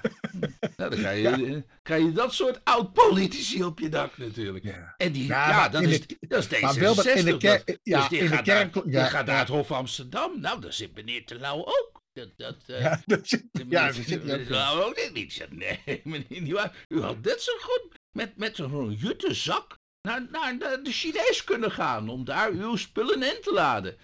Nou, 0.76 0.90
dan 0.90 0.98
krijg 0.98 1.38
je, 1.38 1.46
ja. 1.46 1.62
krijg 1.82 2.02
je 2.02 2.12
dat 2.12 2.34
soort 2.34 2.60
oud-politici 2.64 3.64
op 3.64 3.78
je 3.78 3.88
dak 3.88 4.18
natuurlijk. 4.18 4.64
Ja. 4.64 4.94
En 4.96 5.12
die, 5.12 5.26
ja, 5.26 5.48
ja 5.48 5.68
dat, 5.68 5.82
is, 5.82 6.06
de, 6.06 6.16
dat 6.20 6.38
is 6.38 6.48
deze 6.48 6.64
maar 6.64 6.74
Wilbert, 6.74 7.06
in 7.06 7.24
de 7.24 7.36
kerk, 7.36 7.78
ja, 7.82 8.08
dus 8.08 8.18
in 8.18 8.30
de 8.30 8.42
kerk, 8.42 8.92
daar, 8.92 9.10
gaat 9.10 9.26
naar 9.26 9.38
het 9.38 9.48
Hof 9.48 9.72
Amsterdam. 9.72 10.40
Nou, 10.40 10.60
daar 10.60 10.72
zit 10.72 10.94
meneer 10.94 11.24
Te 11.26 11.38
Lauw 11.38 11.58
ook. 11.58 12.00
Dat, 12.12 12.28
dat, 12.36 12.56
uh, 12.66 12.80
ja, 12.80 13.02
dat 13.06 13.28
zit, 13.28 13.44
ja, 13.68 13.86
dat 13.86 13.94
zit 13.94 14.52
ook 14.52 15.10
niet. 15.12 15.46
Nee, 15.50 15.80
meneer 16.04 16.72
u 16.88 17.00
had 17.00 17.24
dit 17.24 17.42
zo 17.42 17.52
goed 17.60 17.88
met, 18.16 18.36
met 18.36 18.56
zo'n 18.56 18.92
jute 18.92 19.34
zak 19.34 19.78
naar, 20.02 20.26
naar 20.30 20.58
de, 20.58 20.80
de 20.82 20.92
Chinees 20.92 21.44
kunnen 21.44 21.70
gaan 21.70 22.08
om 22.08 22.24
daar 22.24 22.50
uw 22.50 22.76
spullen 22.76 23.22
in 23.22 23.38
te 23.40 23.52
laden. 23.52 23.96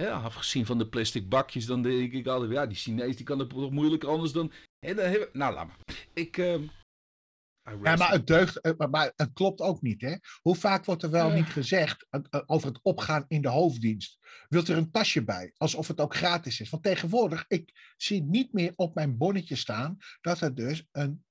Ja, 0.00 0.20
afgezien 0.20 0.66
van 0.66 0.78
de 0.78 0.88
plastic 0.88 1.28
bakjes, 1.28 1.66
dan 1.66 1.82
denk 1.82 2.12
ik 2.12 2.26
altijd, 2.26 2.52
ja, 2.52 2.66
die 2.66 2.76
Chinees 2.76 3.16
die 3.16 3.24
kan 3.24 3.38
het 3.38 3.48
toch 3.48 3.70
moeilijk 3.70 4.04
anders 4.04 4.32
dan. 4.32 4.52
En 4.86 4.96
dan 4.96 5.04
hebben... 5.04 5.28
Nou, 5.32 5.54
laat 5.54 5.66
maar. 5.66 5.78
Ik. 6.12 6.36
Uh, 6.36 6.62
ja, 7.82 7.96
maar 7.96 8.10
het 8.10 8.26
deugt, 8.26 8.60
eh, 8.60 8.86
maar 8.90 9.12
het 9.16 9.32
klopt 9.32 9.60
ook 9.60 9.82
niet, 9.82 10.00
hè? 10.00 10.16
Hoe 10.42 10.56
vaak 10.56 10.84
wordt 10.84 11.02
er 11.02 11.10
wel 11.10 11.30
niet 11.30 11.46
gezegd 11.46 12.06
eh, 12.10 12.40
over 12.46 12.68
het 12.68 12.78
opgaan 12.82 13.24
in 13.28 13.42
de 13.42 13.48
hoofddienst? 13.48 14.18
Wilt 14.48 14.68
er 14.68 14.76
een 14.76 14.90
tasje 14.90 15.24
bij, 15.24 15.52
alsof 15.56 15.88
het 15.88 16.00
ook 16.00 16.14
gratis 16.14 16.60
is? 16.60 16.70
Want 16.70 16.82
tegenwoordig, 16.82 17.44
ik 17.48 17.92
zie 17.96 18.22
niet 18.22 18.52
meer 18.52 18.72
op 18.76 18.94
mijn 18.94 19.16
bonnetje 19.16 19.56
staan 19.56 19.96
dat 20.20 20.40
er 20.40 20.54
dus 20.54 20.86
een 20.92 21.24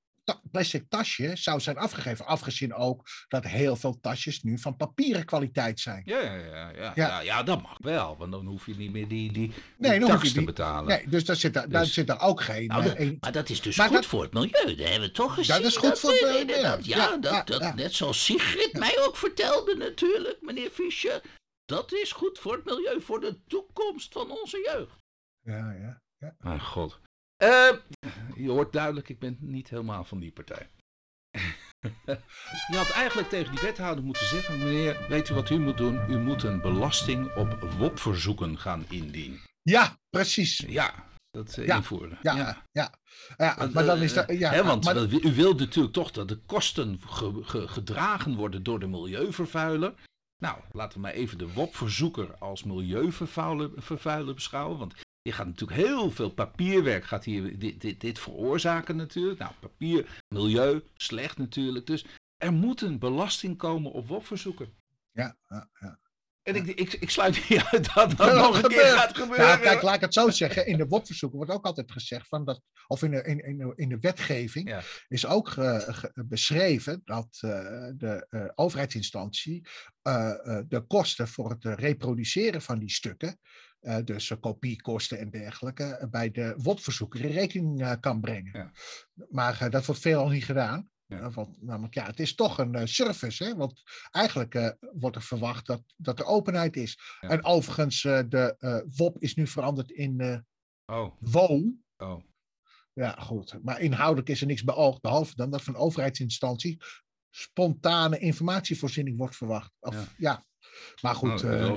plastic 0.52 0.90
tasje 0.90 1.32
zou 1.34 1.60
zijn 1.60 1.78
afgegeven. 1.78 2.26
Afgezien 2.26 2.74
ook 2.74 3.08
dat 3.28 3.44
heel 3.44 3.76
veel 3.76 4.00
tasjes 4.00 4.44
nu 4.44 4.60
van 4.60 4.76
papieren 4.76 5.26
kwaliteit 5.26 5.80
zijn. 5.80 6.02
Ja, 6.06 6.20
ja, 6.20 6.36
ja, 6.36 6.70
ja, 6.70 6.92
ja. 6.96 7.20
ja, 7.20 7.44
dat 7.44 7.62
mag 7.62 7.78
wel. 7.78 8.18
Want 8.18 8.32
dan 8.32 8.46
hoef 8.46 8.66
je 8.66 8.76
niet 8.76 8.92
meer 8.92 9.08
die, 9.08 9.32
die, 9.32 9.54
nee, 9.78 10.00
die 10.00 10.08
tax 10.08 10.32
te 10.32 10.44
betalen. 10.44 10.88
Nee, 10.88 11.10
dus 11.10 11.26
daar 11.26 11.36
zit, 11.36 11.54
daar 11.54 11.70
dus- 11.70 11.94
zit 11.94 12.10
er 12.10 12.20
ook 12.20 12.42
geen... 12.42 12.68
Nou, 12.68 12.94
een, 12.96 13.18
maar 13.20 13.32
dat 13.32 13.50
is 13.50 13.62
dus 13.62 13.80
goed 13.80 13.92
dat, 13.92 14.06
voor 14.06 14.22
het 14.22 14.34
milieu. 14.34 14.76
Dat 14.76 14.88
hebben 14.90 15.08
we 15.08 15.12
toch 15.12 15.34
gezien. 15.34 15.56
Dat 15.56 15.66
is 15.66 15.78
goed 15.78 16.00
voor 16.00 16.12
het 16.12 16.22
milieu. 16.22 16.62
Ja, 16.62 16.78
ja, 16.82 17.18
dat, 17.18 17.48
dat, 17.48 17.76
net 17.76 17.94
zoals 17.94 18.26
Sigrid 18.26 18.74
mij 18.74 18.98
ook 19.00 19.18
vertelde 19.18 19.76
natuurlijk, 19.76 20.38
meneer 20.42 20.70
Fischer. 20.70 21.22
Dat 21.66 21.94
is 21.94 22.12
goed 22.12 22.40
voor 22.40 22.54
het 22.54 22.66
milieu, 22.66 23.02
voor 23.02 23.20
de 23.20 23.40
toekomst 23.48 24.14
van 24.14 24.32
onze 24.32 24.72
jeugd. 24.74 24.98
Ja, 25.40 25.72
ja. 25.72 26.02
ja. 26.18 26.36
Mijn 26.40 26.62
god. 26.62 27.02
Uh, 27.44 27.70
je 28.36 28.50
hoort 28.50 28.74
duidelijk, 28.74 29.10
ik 29.10 29.20
ben 29.20 29.38
niet 29.40 29.70
helemaal 29.70 30.04
van 30.04 30.20
die 30.20 30.32
partij. 30.32 30.70
je 32.72 32.78
had 32.78 32.90
eigenlijk 32.90 33.30
tegen 33.30 33.52
die 33.52 33.64
wethouder 33.64 34.04
moeten 34.04 34.28
zeggen, 34.28 34.58
meneer, 34.58 35.06
weet 35.10 35.30
u 35.30 35.34
wat 35.34 35.50
u 35.50 35.60
moet 35.60 35.78
doen? 35.78 36.00
U 36.10 36.18
moet 36.18 36.44
een 36.44 36.62
belasting 36.62 37.36
op 37.36 37.60
WOP-verzoeken 37.78 38.60
gaan 38.60 38.86
indienen. 38.90 39.40
Ja, 39.62 39.98
precies. 40.10 40.58
Ja, 40.68 41.08
dat 41.32 41.58
uh, 41.58 41.66
ja, 41.66 41.76
invoeren. 41.76 42.18
Ja, 42.22 42.36
ja. 42.36 42.66
ja. 42.72 42.94
ja 43.38 43.70
maar 43.74 43.86
dan 43.86 44.02
is 44.02 44.14
dat... 44.14 44.38
Ja, 44.38 44.52
hè, 44.52 44.64
want 44.64 44.84
maar, 44.84 44.98
u 44.98 45.34
wilt 45.34 45.60
natuurlijk 45.60 45.94
toch 45.94 46.12
dat 46.12 46.28
de 46.28 46.38
kosten 46.38 47.00
ge, 47.08 47.44
ge, 47.44 47.68
gedragen 47.68 48.36
worden 48.36 48.64
door 48.64 48.80
de 48.80 48.88
milieuvervuiler. 48.88 49.94
Nou, 50.42 50.58
laten 50.72 50.94
we 50.94 51.00
maar 51.00 51.14
even 51.14 51.38
de 51.38 51.54
WOP-verzoeker 51.54 52.36
als 52.38 52.64
milieuvervuiler 52.64 54.34
beschouwen. 54.34 54.78
Want 54.78 54.94
je 55.24 55.32
gaat 55.32 55.46
natuurlijk 55.46 55.80
heel 55.80 56.12
veel 56.12 56.30
papierwerk 56.30 57.06
gaat 57.06 57.24
hier 57.26 57.60
dit, 57.60 57.82
dit, 57.82 58.02
dit 58.02 58.20
veroorzaken 58.20 58.96
natuurlijk. 58.96 59.40
Nou, 59.40 59.52
papier, 59.60 60.22
milieu, 60.28 60.84
slecht 60.96 61.38
natuurlijk. 61.38 61.86
Dus 61.86 62.06
er 62.38 62.54
moet 62.54 62.82
een 62.82 63.00
belasting 63.00 63.58
komen 63.58 63.92
op 63.92 64.08
WOP-verzoeken. 64.08 64.74
Ja, 65.12 65.38
ja, 65.48 65.70
ja. 65.80 66.00
En 66.42 66.56
ik, 66.56 66.66
ik, 66.66 66.94
ik 66.94 67.10
sluit 67.10 67.50
niet 67.50 67.64
uit 67.72 67.94
dat 67.94 68.18
dat 68.18 68.36
nog 68.36 68.64
een 68.64 68.70
keer 68.70 68.84
gaat 68.86 69.18
gebeuren. 69.18 69.46
Nou, 69.46 69.60
kijk, 69.60 69.82
laat 69.82 69.96
ik 69.96 70.02
het 70.02 70.14
zo 70.14 70.30
zeggen. 70.30 70.66
In 70.68 70.78
de 70.78 70.88
WOP-verzoeken 70.88 71.38
wordt 71.38 71.52
ook 71.54 71.66
altijd 71.66 71.92
gezegd 71.92 72.28
van 72.28 72.46
dat, 72.46 72.62
of 72.88 73.04
in 73.04 73.12
de, 73.12 73.24
in, 73.24 73.40
in, 73.46 73.58
de- 73.58 73.74
in 73.76 73.90
de 73.90 73.98
wetgeving 74.00 74.70
Ja. 74.70 74.82
is 75.08 75.26
ook 75.26 75.50
ge- 75.50 75.86
ge- 75.88 76.12
beschreven 76.26 77.02
dat 77.06 77.38
eh, 77.42 77.50
de 77.98 78.26
eh, 78.30 78.46
overheidsinstantie 78.56 79.68
eh, 80.02 80.32
de 80.68 80.84
kosten 80.88 81.28
voor 81.28 81.50
het 81.50 81.64
reproduceren 81.66 82.62
van 82.62 82.80
die 82.80 82.92
stukken, 82.92 83.40
eh, 83.84 83.98
dus 84.04 84.30
eh, 84.30 84.38
kopiekosten 84.40 85.20
en 85.20 85.30
dergelijke, 85.30 85.84
eh, 85.84 86.10
bij 86.10 86.32
de 86.32 86.54
WOP-verzoeker 86.58 87.22
in 87.22 87.32
rekening 87.32 88.00
kan 88.00 88.22
brengen. 88.22 88.52
Ja. 88.54 88.72
Maar 89.30 89.70
dat 89.70 89.86
wordt 89.86 90.02
veelal 90.02 90.30
niet 90.30 90.46
gedaan. 90.46 90.92
Ja. 91.06 91.30
Want 91.30 91.62
namelijk, 91.64 91.94
ja, 91.94 92.06
het 92.06 92.20
is 92.20 92.36
toch 92.36 92.58
een 92.58 92.88
service. 92.88 93.44
Hè? 93.44 93.56
Want 93.56 93.82
eigenlijk 94.12 94.78
wordt 94.94 95.16
er 95.16 95.22
verwacht 95.22 95.66
dat, 95.66 95.84
dat 95.98 96.20
er 96.20 96.26
openheid 96.26 96.76
is. 96.76 97.00
Ja. 97.22 97.30
En 97.30 97.44
overigens, 97.44 98.04
eh, 98.04 98.20
de 98.30 98.84
WOP 98.96 99.18
is 99.20 99.36
nu 99.36 99.48
veranderd 99.48 99.92
in 99.92 100.46
Oh, 100.86 101.16
WO. 101.20 101.74
oh. 101.98 102.24
Ja, 102.94 103.12
goed. 103.20 103.60
Maar 103.64 103.80
inhoudelijk 103.82 104.30
is 104.30 104.42
er 104.42 104.48
niks 104.48 104.64
beoogd, 104.64 105.02
behalve 105.02 105.36
dan 105.36 105.50
dat 105.50 105.64
van 105.64 105.76
overheidsinstantie 105.76 106.82
spontane 107.30 108.18
informatievoorziening 108.20 109.18
wordt 109.18 109.36
verwacht. 109.36 109.72
Of, 109.80 109.96
Ja. 109.96 110.08
ja. 110.18 110.46
Maar 111.02 111.16
goed. 111.16 111.44
Nou, 111.44 111.58
dat 111.58 111.70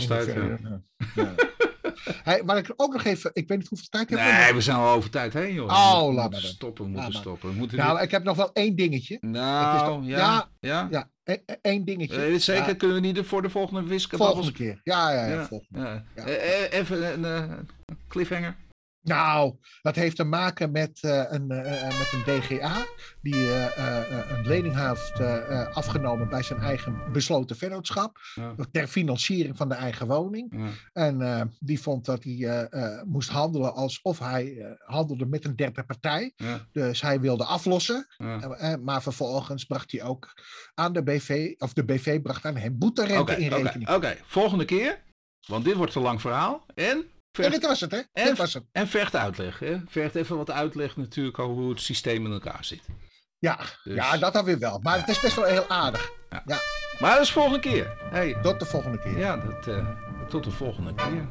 Hey, 2.23 2.43
maar 2.45 2.57
ik 2.57 2.73
ook 2.77 2.93
nog 2.93 3.05
even, 3.05 3.31
ik 3.35 3.49
weet 3.49 3.59
niet 3.59 3.69
hoeveel 3.69 3.87
tijd 3.91 4.11
ik 4.11 4.17
heb. 4.19 4.19
Nee, 4.39 4.53
we 4.55 4.61
zijn 4.61 4.77
al 4.77 4.95
over 4.95 5.11
tijd 5.11 5.33
heen, 5.33 5.55
joh. 5.55 5.67
Oh, 5.67 6.15
laat 6.15 6.31
maar 6.31 6.41
dan. 6.41 6.51
stoppen, 6.51 6.85
we 6.85 6.91
moeten 6.91 7.13
stoppen. 7.13 7.49
We 7.51 7.55
moeten 7.55 7.79
Nou, 7.79 7.95
dit- 7.95 8.03
ik 8.05 8.11
heb 8.11 8.23
nog 8.25 8.37
wel 8.37 8.51
één 8.53 8.77
dingetje. 8.77 9.19
Nou, 9.21 9.73
het 9.73 9.81
is 9.83 9.89
toch- 9.89 10.05
ja. 10.07 10.19
ja, 10.19 10.49
Ja? 10.61 10.89
Ja, 10.91 11.11
e- 11.25 11.55
één 11.63 11.85
dingetje. 11.85 12.39
Zeker? 12.41 12.67
Ja, 12.69 12.75
Kunnen 12.75 12.97
we 13.01 13.07
niet 13.07 13.19
voor 13.27 13.43
de 13.43 13.51
volgende 13.51 13.83
wiskunde 13.83 14.25
volgende 14.25 14.53
keer. 14.53 14.81
Ja, 14.83 15.11
ja, 15.13 15.27
ja. 15.27 15.33
Ja. 15.35 15.47
volgende. 15.47 15.81
Ja. 15.81 16.05
Ja. 16.17 16.23
Eh, 16.25 16.65
eh, 16.65 16.73
even 16.81 17.13
een 17.13 17.25
eh, 17.25 17.53
cliffhanger. 18.09 18.57
Nou, 19.07 19.55
dat 19.83 19.95
heeft 19.97 20.17
te 20.17 20.25
maken 20.25 20.71
met, 20.71 20.99
eh, 21.03 21.23
een, 21.29 21.51
eh, 21.51 21.99
met 21.99 22.13
een 22.13 22.23
DGA 22.41 22.87
die 23.23 23.53
een 24.29 24.47
lening 24.47 24.75
heeft 24.89 25.21
afgenomen 25.75 26.29
bij 26.29 26.43
zijn 26.43 26.61
eigen 26.61 27.13
besloten 27.13 27.57
vennootschap 27.57 28.19
Ja. 28.35 28.55
ter 28.71 28.87
financiering 28.87 29.57
van 29.57 29.69
de 29.69 29.75
eigen 29.75 30.07
woning. 30.07 30.55
Ja. 30.57 30.69
En 31.19 31.57
die 31.61 31.81
vond 31.81 32.05
dat 32.05 32.25
hij 32.25 32.69
moest 33.07 33.29
handelen 33.31 33.75
alsof 33.75 34.19
hij 34.19 34.77
handelde 34.85 35.27
met 35.27 35.45
een 35.45 35.57
derde 35.57 35.85
partij. 35.85 36.33
Ja. 36.37 36.67
Dus 36.73 37.01
hij 37.03 37.21
wilde 37.21 37.45
aflossen, 37.45 38.07
maar 38.83 39.03
vervolgens 39.03 39.65
bracht 39.65 39.93
hij 39.93 40.03
ook 40.03 40.33
aan 40.75 40.93
de 40.93 41.03
BV, 41.03 41.55
of 41.59 41.73
de 41.73 41.85
BV 41.85 42.21
bracht 42.23 42.45
aan 42.45 42.57
hem 42.57 42.79
boeterente 42.79 43.21
Oké, 43.33 43.35
in 43.35 43.53
oké, 43.53 43.63
rekening. 43.63 43.91
oké. 43.91 44.17
volgende 44.25 44.65
keer. 44.65 45.03
Want 45.47 45.65
dit 45.65 45.75
wordt 45.75 45.95
een 45.95 46.03
lang 46.03 46.21
verhaal. 46.21 46.67
En 46.75 47.05
En 47.39 47.43
vergt, 47.45 47.61
dit 47.61 47.67
was 47.71 47.81
het, 47.81 47.91
hè? 47.91 48.01
En- 48.13 48.25
Dit 48.27 48.37
was 48.39 48.55
het. 48.55 48.65
en 48.73 48.89
vergt 48.89 49.17
uitleg. 49.17 49.59
Hè? 49.59 49.77
Vergt 49.89 50.15
even 50.15 50.37
wat 50.37 50.51
uitleg 50.51 50.97
natuurlijk 50.97 51.39
over 51.39 51.63
hoe 51.63 51.71
het 51.71 51.81
systeem 51.81 52.27
in 52.27 52.33
elkaar 52.33 52.65
zit. 52.65 52.83
Ja, 53.39 53.59
Dus- 53.85 53.95
ja, 53.95 54.17
dat 54.19 54.33
dan 54.33 54.45
weer 54.45 54.59
wel. 54.59 54.79
Maar 54.83 54.99
het 54.99 55.09
is 55.09 55.21
best 55.21 55.37
wel 55.37 55.45
heel 55.45 55.69
aardig. 55.69 56.11
Maar 56.99 57.13
dat 57.15 57.21
is 57.21 57.33
volgende 57.33 57.59
keer. 57.61 57.97
Hey. 58.11 58.37
Tot 58.43 58.59
de 58.59 58.67
volgende 58.67 58.99
keer. 58.99 59.19
Ja, 59.19 59.37
dat, 59.37 59.67
eh, 59.67 59.87
tot 60.29 60.45
de 60.45 60.51
volgende 60.51 60.95
keer. 60.95 61.29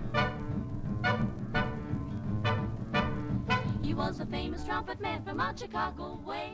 He 3.84 3.94
was 3.96 4.20
a 4.20 4.26
famous 4.26 4.64
trumpet 4.64 5.00
man 5.00 5.22
from 5.26 5.40
out 5.40 5.60
Chicago 5.60 6.22
way. 6.26 6.52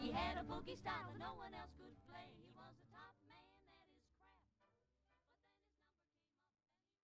He 0.00 0.10
had 0.12 0.36
a 0.36 0.42
boogie 0.48 0.76
style 0.76 1.12
no 1.18 1.26
one 1.38 1.39